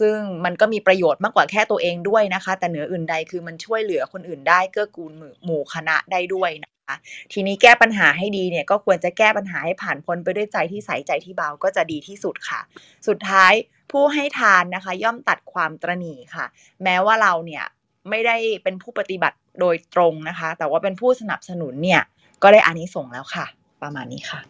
[0.00, 5.12] ซึ่งมันก็มีประโยชน์มากกว่าแค่ตัวเองด้วยนะคะ แต่เหนืออื่นใดคือมันช่วยเหลือคนอื่นได้เกื้อกูล
[5.44, 6.96] หมู่คณะได้ด้วยนะคะ
[7.32, 12.60] ทีนี้แก้ปัญหาให้ดีเนี่ยก็ควรจะแก้ปัญหาให้ผ่านพ้นไปด้วยใจที่ใสใจที่เบาก็จะดีที่สุดค่ะ
[13.08, 13.52] สุดท้าย
[13.90, 16.46] ผู้ให้ทานนะคะ ย่อมตัดความตรณีค่ะ
[16.82, 17.64] แม้ว่าเราเนี่ย
[18.10, 22.02] ไม่ได้เป็นผู้ปฏิบัติโดยตรงนะคะ แต่ว่าเป็นผู้สนับสนุนเนี่ย
[22.42, 23.46] ก็ได้อานิสงส์แล้วค่ะ
[23.82, 24.40] ประมาณนี้ค่ะ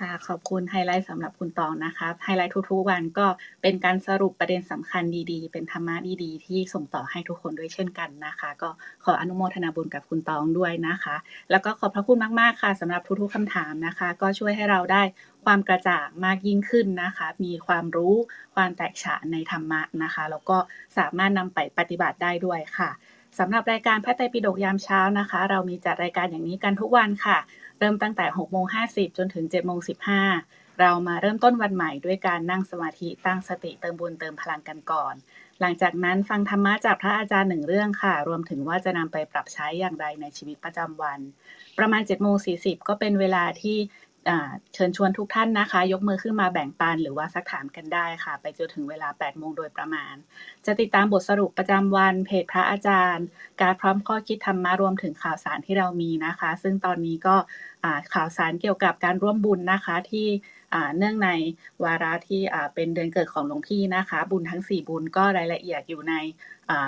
[0.00, 3.26] ค่ะขอบคุณไฮไลท์สำหรับคุณตองนะคะไฮไลท์ทุกๆวันก็
[3.62, 8.70] เป็นการสรุปประเด็นสำคัญดีๆ เป็นธรรมะดีๆ ที่ส่งต่อให้ทุกคนด้วยเช่นกันนะคะ ก็
[9.04, 11.16] ขออนุโมทนาบุญกับคุณตองด้วยนะคะ
[11.50, 15.02] แล้วก็ขอบพระคุณมากๆค่ะสำหรับทุกๆคำถามนะคะ ก็ช่วยให้เราได้
[15.44, 18.14] ความกระจ่างมากยิ่งขึ้นนะคะ มีความรู้
[18.54, 20.58] ความแตกฉานในธรรมะนะคะ แล้วก็
[20.98, 22.90] สามารถนำไปปฏิบัติได้ด้วยค่ะ
[23.38, 27.38] สำหรับรายการพระไตรปิฎกยามเช้านะคะ เรามีจัดรายการอย่างนี้กันทุกวันค่ะ
[27.80, 29.78] เริ่มตั้งแต่6โมง50 จนถึง7โมง
[30.28, 35.14] 15 เรามาเริ่มต้นวันใหม่ด้วยการนั่งสมาธิตั้งสติเติมบุญเติมพลังกันก่อน
[35.60, 41.20] หลังจากนั้นฟังธรรมะจากพระอาจารย์หนึ่งเรื่องค่ะ รวมถึงว่าจะนำไปปรับใช้อย่างไรในชีวิตประจำวัน
[41.78, 43.76] ประมาณ7โมง40 ก็เป็นเวลาที่
[44.74, 50.14] เชิญชวนทุกท่านนะคะ ยกมือขึ้นมาแบ่งปันหรือว่าสักถามกันได้ค่ะ ไปจนถึงเวลา 8 โมงโดยประมาณ
[50.66, 53.26] จะติดตามบทสรุปประจำวันเพจพระอาจารย์
[53.60, 57.36] การพร้อมข้อคิดธรรมะรวมถึงข่าวสารที่เรามีนะคะ ซึ่งตอนนี้ก็
[58.14, 60.26] ข่าวสารเกี่ยวกับการร่วมบุญนะคะที่
[60.96, 61.30] เนื่องใน
[61.84, 62.40] วาระที่
[62.74, 66.14] เป็นเดือนเกิดของหลวงพี่นะคะ บุญทั้ง 4 บุญก็รายละเอียดอยู่ใน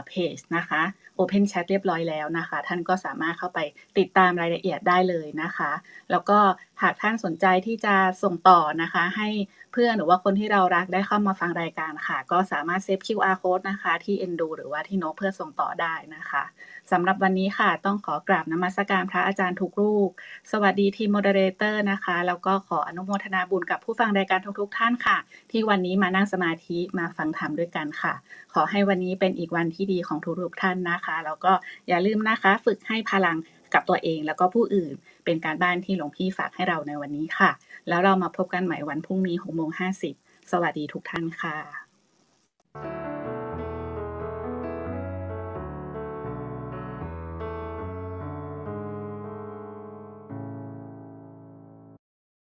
[0.06, 0.82] เพจนะคะ
[1.18, 3.58] Open Chat เรียบร้อยแล้วนะคะ ท่านก็สามารถเข้าไป
[3.98, 5.72] ติดตามรายละเอียดได้เลยนะคะ
[6.10, 6.38] แล้วก็
[6.82, 9.28] หากท่านสนใจที่จะส่งต่อนะคะให้
[9.72, 16.44] เพื่อนหรือว่าคนที่เรารักได้เข้ามาฟังรายการค่ะ ก็สามารถ save QR code นะคะ ที่ Endo หรือว่าที่โนเพื่อส่งต่อได้นะคะ
[16.92, 20.10] สำหรับวันนี้ค่ะ ต้องขอกราบนมัสการพระอาจารย์ทุกรูป
[20.52, 25.18] สวัสดีทีม moderator นะคะ แล้วก็ขออนุโมทนาบุญกับผู้ฟังรายการทุกๆท่านค่ะ
[25.50, 28.14] ที่วันนี้มานั่งสมาธิมาฟังธรรมด้วยกันค่ะ
[28.54, 31.52] ขอให้วันนี้เป็นอีกวันที่ดีของทุกๆท่านนะคะ แล้วก็
[31.88, 33.36] อย่าลืมนะคะ ฝึกให้พลัง
[33.74, 34.92] กับตัวเองแล้วก็ผู้อื่น
[35.24, 37.50] เป็นการบ้านที่หลวงพี่ฝากให้เราในวันนี้ค่ะ
[37.88, 39.70] แล้วเรามาพบกันใหม่วันพรุ่งนี้6โมง
[40.10, 41.56] 50สวัสดีทุกท่านค่ะ